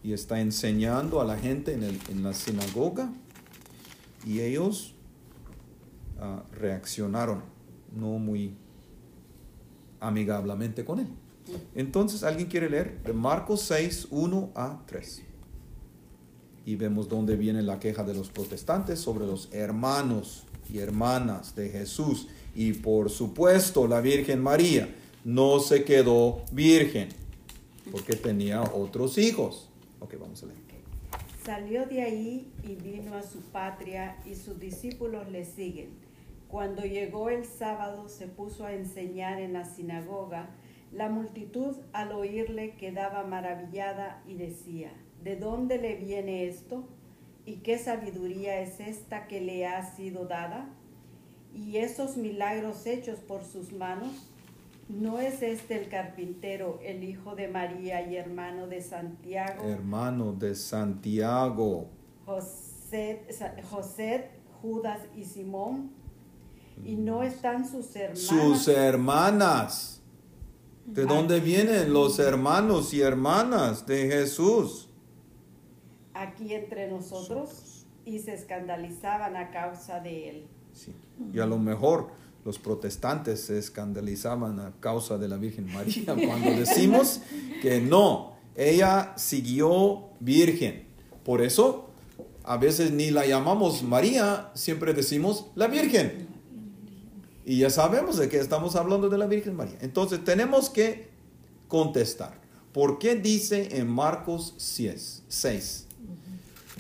[0.03, 3.13] y está enseñando a la gente en, el- en la sinagoga
[4.27, 4.95] y ellos
[6.21, 7.43] ah, reaccionaron
[7.95, 8.55] no muy
[10.01, 11.09] amigablemente con él.
[11.75, 13.03] Entonces, ¿alguien quiere leer?
[13.03, 15.23] De Marcos 6, 1 a 3.
[16.65, 21.69] Y vemos dónde viene la queja de los protestantes sobre los hermanos y hermanas de
[21.71, 22.29] Jesús.
[22.55, 24.95] Y por supuesto, la Virgen María
[25.25, 27.09] no se quedó virgen
[27.91, 29.69] porque tenía otros hijos.
[30.01, 30.61] Ok, vamos a leer.
[31.45, 35.89] Salió de ahí y vino a su patria y sus discípulos le siguen.
[36.49, 40.51] Cuando llegó el sábado se puso a enseñar en la sinagoga.
[40.93, 44.93] La multitud al oírle quedaba maravillada y decía,
[45.25, 46.85] ¿de dónde le viene esto?
[47.47, 50.69] ¿Y qué sabiduría es esta que le ha sido dada?
[51.55, 54.30] Y esos milagros hechos por sus manos,
[54.91, 59.65] ¿no es este el carpintero, el hijo de María y hermano de Santiago?
[59.65, 61.89] Hermano de Santiago.
[62.27, 63.27] José,
[63.71, 64.31] José
[64.61, 65.91] Judas y Simón.
[66.85, 68.21] ¿Y no están sus hermanas?
[68.21, 70.03] Sus hermanas.
[70.87, 74.89] ¿De dónde vienen los hermanos y hermanas de Jesús?
[76.15, 80.47] Aquí entre nosotros y se escandalizaban a causa de él.
[80.73, 80.95] Sí.
[81.33, 82.09] Y a lo mejor
[82.45, 87.21] los protestantes se escandalizaban a causa de la Virgen María cuando decimos
[87.63, 90.85] que no, ella siguió virgen.
[91.25, 91.91] Por eso
[92.45, 96.29] a veces ni la llamamos María, siempre decimos la Virgen.
[97.45, 99.77] Y ya sabemos de que estamos hablando de la Virgen María.
[99.81, 101.09] Entonces tenemos que
[101.69, 102.41] contestar.
[102.73, 105.87] ¿Por qué dice en Marcos 6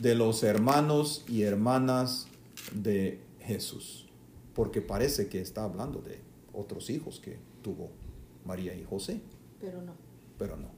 [0.01, 2.27] de los hermanos y hermanas
[2.73, 4.10] de Jesús?
[4.55, 6.21] Porque parece que está hablando de
[6.53, 7.91] otros hijos que tuvo
[8.45, 9.21] María y José.
[9.61, 9.93] Pero no.
[10.39, 10.69] Pero no.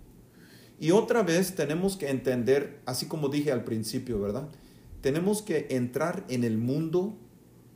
[0.78, 4.48] Y otra vez tenemos que entender, así como dije al principio, ¿verdad?
[5.00, 7.16] Tenemos que entrar en el mundo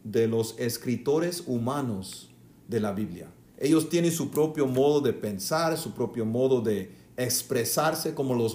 [0.05, 2.31] de los escritores humanos
[2.69, 3.31] de la Biblia.
[3.59, 8.55] Ellos tienen su propio modo de pensar, su propio modo de expresarse, como los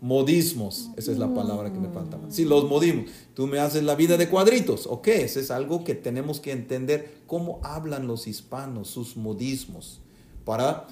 [0.00, 0.90] modismos.
[0.96, 2.30] Esa es la palabra que me faltaba.
[2.30, 3.10] Sí, los modismos.
[3.34, 4.86] Tú me haces la vida de cuadritos.
[4.86, 10.00] Ok, ese es algo que tenemos que entender cómo hablan los hispanos, sus modismos,
[10.44, 10.86] para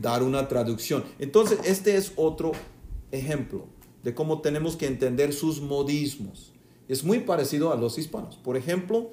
[0.00, 1.04] dar una traducción.
[1.18, 2.52] Entonces, este es otro
[3.10, 3.66] ejemplo
[4.02, 6.52] de cómo tenemos que entender sus modismos.
[6.88, 8.36] Es muy parecido a los hispanos.
[8.36, 9.10] Por ejemplo,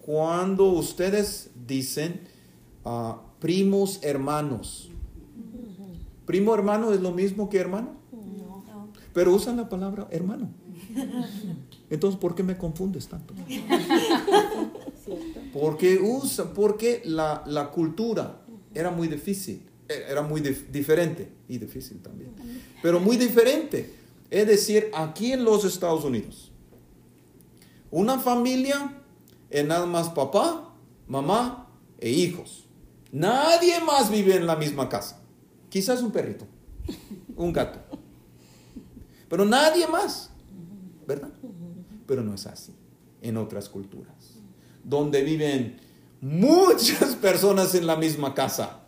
[0.00, 2.20] cuando ustedes dicen
[2.84, 4.90] ah, primos hermanos,
[6.24, 7.96] primo hermano es lo mismo que hermano,
[9.12, 10.50] pero usan la palabra hermano.
[11.90, 13.34] Entonces, ¿por qué me confundes tanto?
[15.52, 18.42] Porque usa, porque la, la cultura
[18.74, 22.30] era muy difícil, e, era muy diferente y difícil también,
[22.82, 23.94] pero muy diferente.
[24.30, 26.52] Es decir, aquí en los Estados Unidos,
[27.90, 28.98] una familia
[29.48, 30.74] es nada más papá,
[31.06, 32.66] mamá e hijos.
[33.10, 35.22] Nadie más vive en la misma casa.
[35.70, 36.46] Quizás un perrito,
[37.36, 37.80] un gato.
[39.28, 40.30] Pero nadie más,
[41.06, 41.32] ¿verdad?
[42.06, 42.72] Pero no es así
[43.20, 44.40] en otras culturas,
[44.84, 45.80] donde viven
[46.20, 48.84] muchas personas en la misma casa.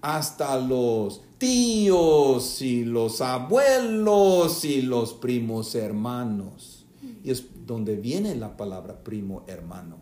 [0.00, 6.86] Hasta los tíos y los abuelos y los primos hermanos.
[7.24, 9.96] Y es donde viene la palabra primo hermano.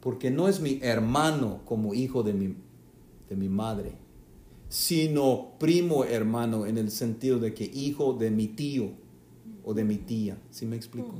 [0.00, 2.56] Porque no es mi hermano como hijo de mi,
[3.28, 3.94] de mi madre,
[4.72, 8.92] sino primo hermano en el sentido de que hijo de mi tío
[9.66, 10.38] o de mi tía.
[10.50, 11.12] ¿Sí me explico?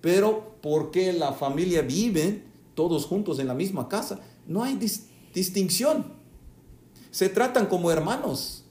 [0.00, 2.44] Pero porque la familia vive
[2.74, 4.78] todos juntos en la misma casa, no hay
[5.34, 6.14] distinción.
[7.10, 8.64] Se tratan como hermanos,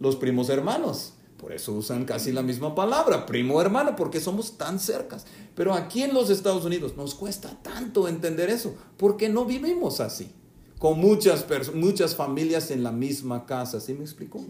[0.00, 1.14] los primos hermanos.
[1.38, 5.24] Por eso usan casi la misma palabra, primo hermano, porque somos tan cercas.
[5.54, 10.30] Pero aquí en los Estados Unidos nos cuesta tanto entender eso, porque no vivimos así,
[10.82, 14.44] con muchas, muchas familias en la misma casa, ¿sí me explico?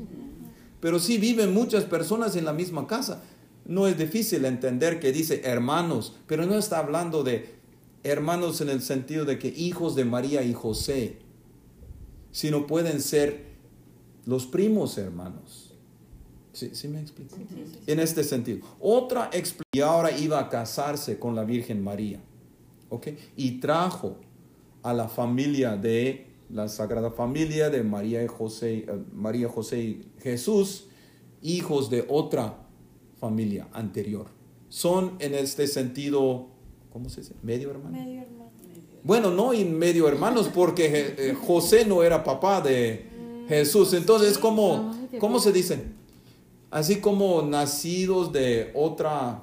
[0.80, 3.22] Pero sí viven muchas personas en la misma casa.
[3.66, 7.50] No es difícil entender que dice hermanos, pero no está hablando de
[8.02, 11.18] hermanos en el sentido de que hijos de María y José,
[12.30, 13.48] sino pueden ser
[14.24, 15.74] los primos hermanos
[16.54, 17.36] ¿Sí, me explico?
[17.86, 18.66] En este sentido.
[18.80, 19.28] Otra
[19.70, 22.20] y ahora iba a casarse con la Virgen María.
[22.88, 23.08] ¿Ok?
[23.36, 24.16] Y trajo
[24.82, 30.08] a la familia de la Sagrada Familia de María y José, eh, María, José y
[30.20, 30.88] Jesús,
[31.40, 32.58] hijos de otra
[33.18, 34.26] familia anterior.
[34.68, 36.48] Son en este sentido,
[36.92, 37.34] ¿cómo se dice?
[37.42, 37.96] Medio hermano.
[37.96, 38.50] Medio hermano.
[39.04, 43.06] Bueno, no en medio hermanos, porque eh, José no era papá de
[43.48, 43.92] Jesús.
[43.94, 45.82] Entonces, ¿cómo, ¿cómo se dice?
[46.72, 49.42] así como nacidos de otra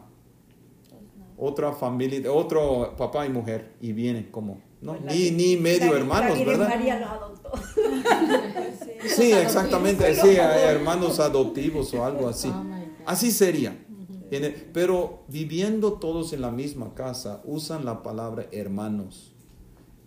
[1.37, 5.95] otra familia, de otro papá y mujer y vienen como no pues ni, ni medio
[5.95, 6.69] hermanos, ¿verdad?
[6.69, 7.51] María los adoptó.
[9.07, 12.49] sí, exactamente, sí, hermanos adoptivos o algo así.
[12.49, 12.65] Oh
[13.05, 13.85] así sería.
[14.73, 19.33] Pero viviendo todos en la misma casa, usan la palabra hermanos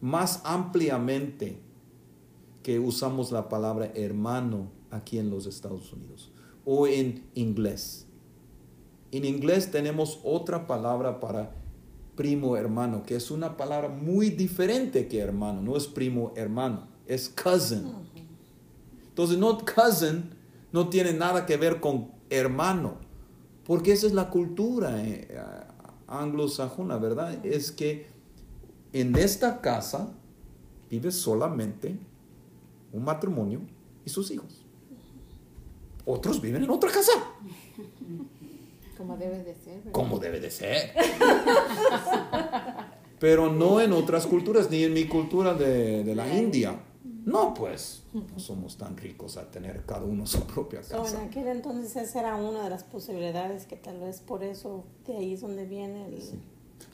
[0.00, 1.60] más ampliamente
[2.62, 6.30] que usamos la palabra hermano aquí en los Estados Unidos
[6.64, 8.06] o en inglés.
[9.10, 11.54] En inglés tenemos otra palabra para
[12.14, 17.28] primo hermano, que es una palabra muy diferente que hermano, no es primo hermano, es
[17.28, 17.92] cousin.
[19.08, 20.30] Entonces, no cousin
[20.72, 22.96] no tiene nada que ver con hermano,
[23.64, 25.28] porque esa es la cultura eh,
[26.06, 27.44] anglosajona, ¿verdad?
[27.44, 28.06] Es que
[28.92, 30.12] en esta casa
[30.90, 31.98] vive solamente
[32.92, 33.60] un matrimonio
[34.04, 34.64] y sus hijos.
[36.04, 37.12] Otros viven en otra casa.
[39.02, 39.76] Como debe de ser.
[39.78, 39.92] ¿verdad?
[39.92, 40.90] Como debe de ser.
[43.18, 46.80] Pero no en otras culturas, ni en mi cultura de, de la India.
[47.24, 51.22] No, pues, no somos tan ricos a tener cada uno su propia So, en casa.
[51.22, 55.34] aquel entonces esa era una de las posibilidades que tal vez por eso de ahí
[55.34, 56.18] es donde viene el...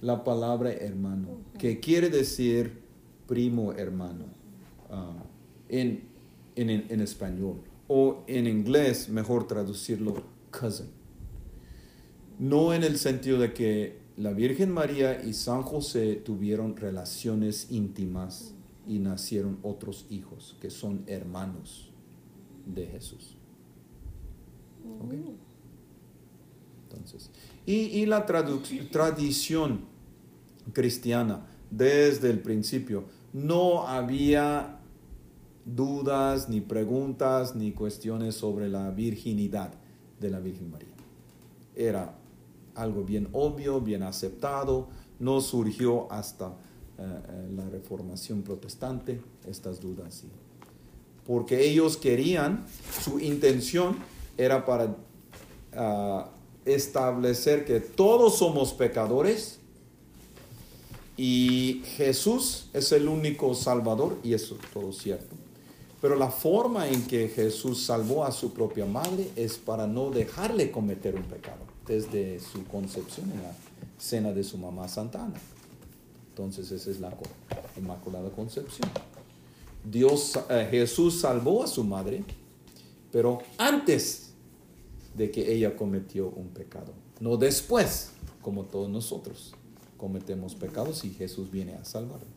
[0.03, 1.29] La palabra hermano,
[1.59, 2.83] que quiere decir
[3.27, 4.27] primo hermano
[4.91, 5.15] ah,
[5.71, 6.07] en,
[6.57, 7.63] en, en español.
[7.89, 10.91] O en inglés, mejor traducirlo, cousin.
[12.39, 18.55] No en el sentido de que la Virgen María y San José tuvieron relaciones íntimas
[18.87, 21.91] y nacieron otros hijos que son hermanos
[22.67, 23.37] de Jesús.
[26.89, 27.31] Entonces,
[27.67, 29.83] y, y la tradición
[30.73, 34.81] cristiana desde el principio no había
[35.65, 39.75] dudas, ni preguntas, ni cuestiones sobre la virginidad
[40.19, 40.89] de la Virgen María.
[41.77, 42.18] Era
[42.79, 50.15] algo bien obvio, bien aceptado, no surgió hasta eh, eh, la reformación protestante estas dudas.
[50.15, 50.29] sí.
[51.27, 52.65] Porque ellos querían,
[53.05, 53.97] su intención
[54.39, 54.97] era para
[55.75, 56.31] ah,
[56.65, 59.59] establecer que todos somos pecadores
[61.19, 65.37] y Jesús es el único salvador, y eso es todo cierto.
[66.01, 70.71] Pero la forma en que Jesús salvó a su propia madre es para no dejarle
[70.71, 73.53] cometer un pecado desde su concepción en la
[73.99, 75.35] cena de su mamá Santana.
[76.31, 77.13] Entonces esa es la
[77.77, 78.89] Inmaculada Concepción.
[79.83, 82.23] Dios, eh, Jesús salvó a su madre,
[83.11, 84.35] pero antes
[85.17, 88.11] de que ella cometió un pecado, no después,
[88.43, 89.55] como todos nosotros
[89.97, 92.29] cometemos pecados y Jesús viene a salvarnos.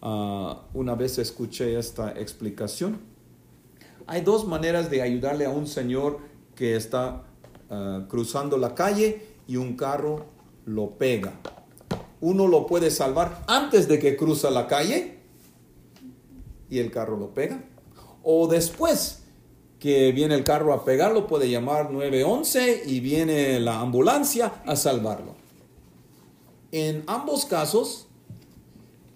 [0.00, 3.00] Ah, una vez escuché esta explicación.
[4.06, 6.18] Hay dos maneras de ayudarle a un señor
[6.54, 7.24] que está
[7.72, 10.26] ah, cruzando la calle y un carro
[10.66, 11.32] lo pega.
[12.20, 15.18] Uno lo puede salvar antes de que cruza la calle
[16.70, 17.64] y el carro lo pega.
[18.22, 19.24] O después
[19.80, 25.34] que viene el carro a pegarlo, puede llamar 911 y viene la ambulancia a salvarlo.
[26.70, 28.06] En ambos casos,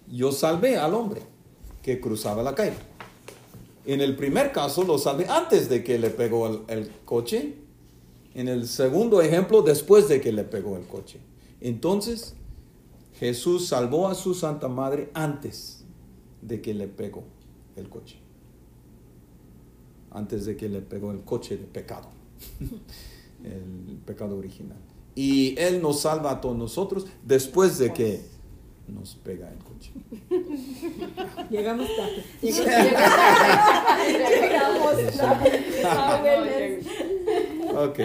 [0.07, 1.21] yo salvé al hombre
[1.81, 2.75] que cruzaba la calle.
[3.85, 7.55] En el primer caso lo salvé antes de que le pegó el coche.
[8.37, 11.17] En el segundo ejemplo, después de que le pegó el coche.
[11.59, 12.35] Entonces,
[13.19, 15.83] Jesús salvó a su Santa Madre antes
[16.43, 17.23] de que le pegó
[17.75, 18.17] el coche.
[20.11, 22.09] Antes de que le pegó el coche de pecado.
[23.43, 24.77] el pecado original.
[25.15, 28.21] Y Él nos salva a todos nosotros después de que
[28.87, 29.91] nos pega el coche.
[31.49, 32.23] Llegamos tarde.
[37.77, 37.99] Ok,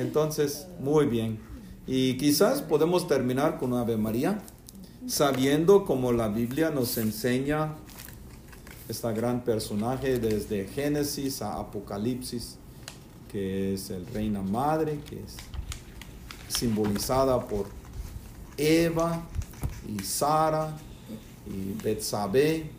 [0.00, 1.38] entonces, muy bien.
[1.86, 4.42] Y quizás podemos terminar con Ave María,
[5.06, 7.74] sabiendo como la Biblia nos enseña
[8.88, 12.56] esta gran personaje desde Génesis a Apocalipsis,
[13.30, 15.36] que es el Reina Madre, que es
[16.48, 17.66] simbolizada por
[18.56, 19.22] Eva
[19.88, 20.76] y Sara
[21.46, 22.70] y Betsabé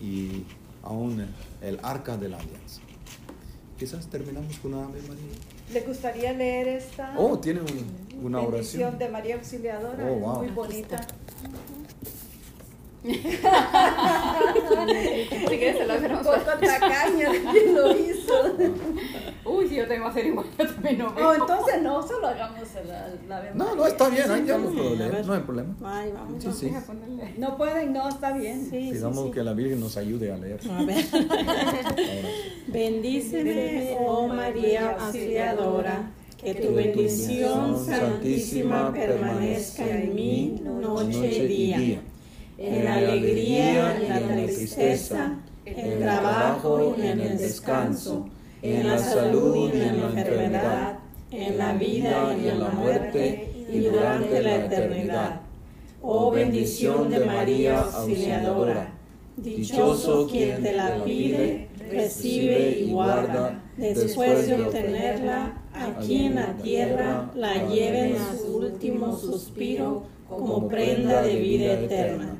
[0.00, 0.44] y
[0.82, 1.26] aún
[1.60, 2.80] el Arca de la Alianza.
[3.78, 5.53] Quizás terminamos con una Ave María.
[5.72, 8.98] ¿Le gustaría leer esta Oh, tiene un- una bendición oración.
[8.98, 10.04] de María Auxiliadora?
[10.04, 10.36] Oh, Es wow.
[10.38, 11.06] muy bonita.
[13.04, 13.18] Si
[15.58, 16.18] quieres te lo hacemos.
[16.18, 18.56] Un poco tacaña de quien lo hizo.
[19.46, 21.34] Uy, si yo tengo que hacer igual, yo también no Oh, veo.
[21.34, 23.76] entonces no, solo hagamos la, la Ave No, María.
[23.76, 25.74] no, está bien, ahí ya lo sí, puedo a leer, no hay problema.
[25.84, 26.42] Ay, vamos.
[26.42, 26.66] Sí, sí.
[26.66, 27.34] Deja ponerle.
[27.38, 28.60] No pueden, no, está bien.
[28.70, 29.30] Sí, sí, Pidamos sí.
[29.32, 30.60] que la Virgen nos ayude a leer.
[30.70, 31.04] A ver.
[32.68, 36.10] Bendíceme, oh María Auxiliadora,
[36.42, 42.00] que tu bendición santísima permanezca en mí noche y día,
[42.58, 48.28] en la alegría y en la tristeza, en el trabajo y en el descanso,
[48.64, 50.98] en la salud y en la enfermedad,
[51.30, 55.40] en la vida y en la muerte y durante la eternidad.
[56.00, 58.94] Oh bendición de María Auxiliadora,
[59.36, 65.60] dichoso quien te la pide, recibe y guarda, después de obtenerla.
[65.74, 72.36] aquí en la tierra, la lleven a su último suspiro como prenda de vida eterna.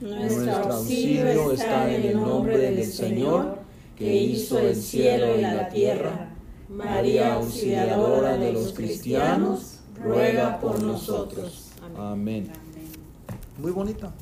[0.00, 3.53] Nuestro auxilio está en el nombre del Señor,
[3.96, 6.30] que hizo el cielo y la tierra.
[6.68, 11.70] María, auxiliadora de los cristianos, ruega por nosotros.
[11.96, 12.50] Amén.
[13.58, 14.12] Muy bonita.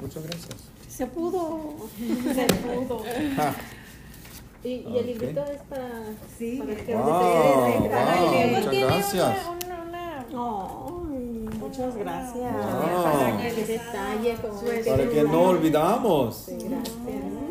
[0.00, 0.54] Muchas gracias.
[0.88, 1.76] Se pudo.
[2.34, 3.02] Se pudo.
[4.64, 5.06] Y, y el Ok.
[5.06, 5.88] librito es para,
[6.36, 7.80] Sí, para que Wow, wow,
[8.50, 9.36] muchas gracias.
[9.64, 10.24] Una, una, Ay,
[11.68, 12.52] muchas gracias.
[12.52, 13.02] Wow.
[13.04, 16.36] Para que el detalle como Para que no olvidamos.
[16.46, 16.96] Sí, gracias.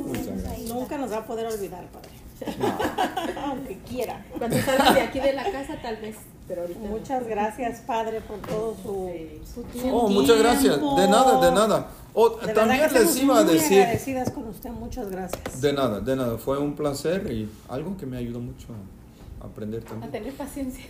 [0.06, 0.70] Muchas gracias.
[0.70, 2.10] Nunca nos va a poder olvidar, padre.
[3.46, 4.24] Aunque quiera.
[4.38, 6.90] Cuando salgan de aquí de la casa tal vez, pero no.
[6.90, 9.12] Muchas gracias, Padre, por todo su,
[9.54, 9.98] su tiempo.
[9.98, 10.76] Oh, muchas gracias.
[10.80, 11.88] De nada, de nada.
[12.14, 13.82] Oh, De también les iba a muy decir.
[13.82, 15.62] agradecidas con usted, muchas gracias.
[15.62, 16.38] De nada, de nada.
[16.38, 18.68] Fue un placer y algo que me ayudó mucho
[19.42, 20.12] a aprender A también.
[20.12, 20.86] tener paciencia.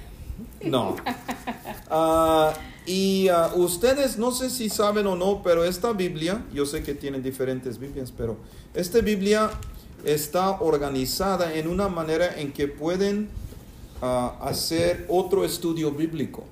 [0.63, 0.95] No.
[1.89, 2.53] Ah,
[2.85, 6.93] y ah, ustedes, no sé si saben o no, pero esta Biblia, yo sé que
[6.93, 8.35] tienen diferentes Biblias, pero
[8.73, 9.49] esta Biblia
[10.03, 13.29] está organizada en una manera en que pueden
[14.01, 16.43] ah, hacer otro estudio bíblico.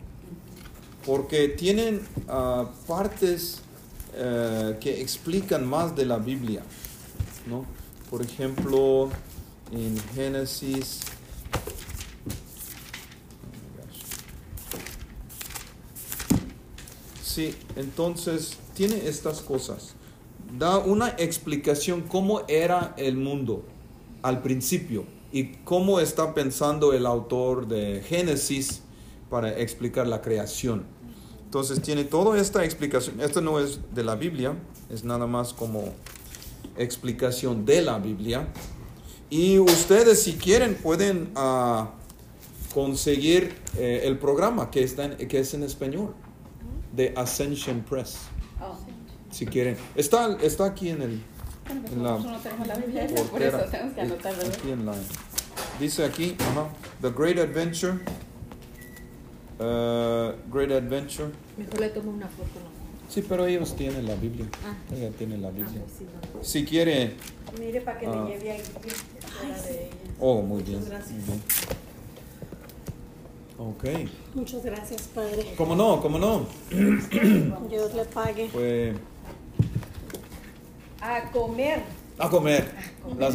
[1.06, 2.02] Porque tienen
[2.88, 3.62] partes
[4.16, 6.64] eh, que explican más de la Biblia.
[7.46, 7.66] ¿no?
[8.10, 9.10] Por ejemplo,
[9.72, 11.02] en Génesis.
[13.44, 14.02] Oh my gosh.
[17.36, 19.94] Sí, entonces tiene estas cosas.
[20.58, 23.66] Da una explicación cómo era el mundo
[24.22, 28.84] al principio y cómo está pensando el autor de Génesis
[29.30, 30.86] para explicar la creación.
[31.44, 33.20] Entonces tiene toda esta explicación.
[33.20, 34.54] Esto no es de la Biblia,
[34.90, 35.84] es nada más como
[36.78, 38.48] explicación de la Biblia.
[39.30, 41.92] Y ustedes si quieren pueden ah,
[42.74, 46.14] conseguir eh, el programa que, está en- que es en español
[46.96, 48.18] de Ascension Press.
[48.62, 48.78] Oh.
[49.32, 49.76] Si quieren.
[49.96, 51.22] Está, está aquí en el...
[51.66, 53.28] Bueno, pues En la nosotros no tenemos la Biblia, por eso
[53.58, 53.66] portera.
[53.72, 54.38] tenemos que anotarlo.
[54.38, 54.56] ¿verdad?
[54.60, 54.96] Aquí en la-
[55.80, 56.70] dice aquí, ajá,
[57.02, 57.94] The Great Adventure.
[59.60, 61.30] uh, Great Adventure.
[61.58, 62.60] Mejor le tomo una foto.
[62.64, 62.76] ¿no?
[63.10, 64.46] Sí, pero ellos tienen la Biblia.
[64.66, 64.76] Ah.
[64.96, 65.82] Ella tiene la Ah, Biblia.
[65.82, 66.44] pues sí, no.
[66.44, 67.16] Si quiere...
[67.60, 68.26] Mire para que Ah.
[68.28, 68.62] le lleve ahí.
[68.62, 69.92] de ella.
[70.20, 70.80] Oh, muy bien.
[70.80, 71.12] Muchas gracias.
[71.12, 71.42] muy bien.
[73.58, 73.84] Ok.
[74.36, 75.54] Muchas gracias, Padre.
[75.58, 76.02] ¿Cómo no?
[76.02, 76.46] ¿Cómo no?
[77.70, 78.50] Dios le pague.
[78.50, 78.94] Fue
[81.02, 81.82] A comer.
[82.20, 82.70] a comer.
[83.18, 83.34] Las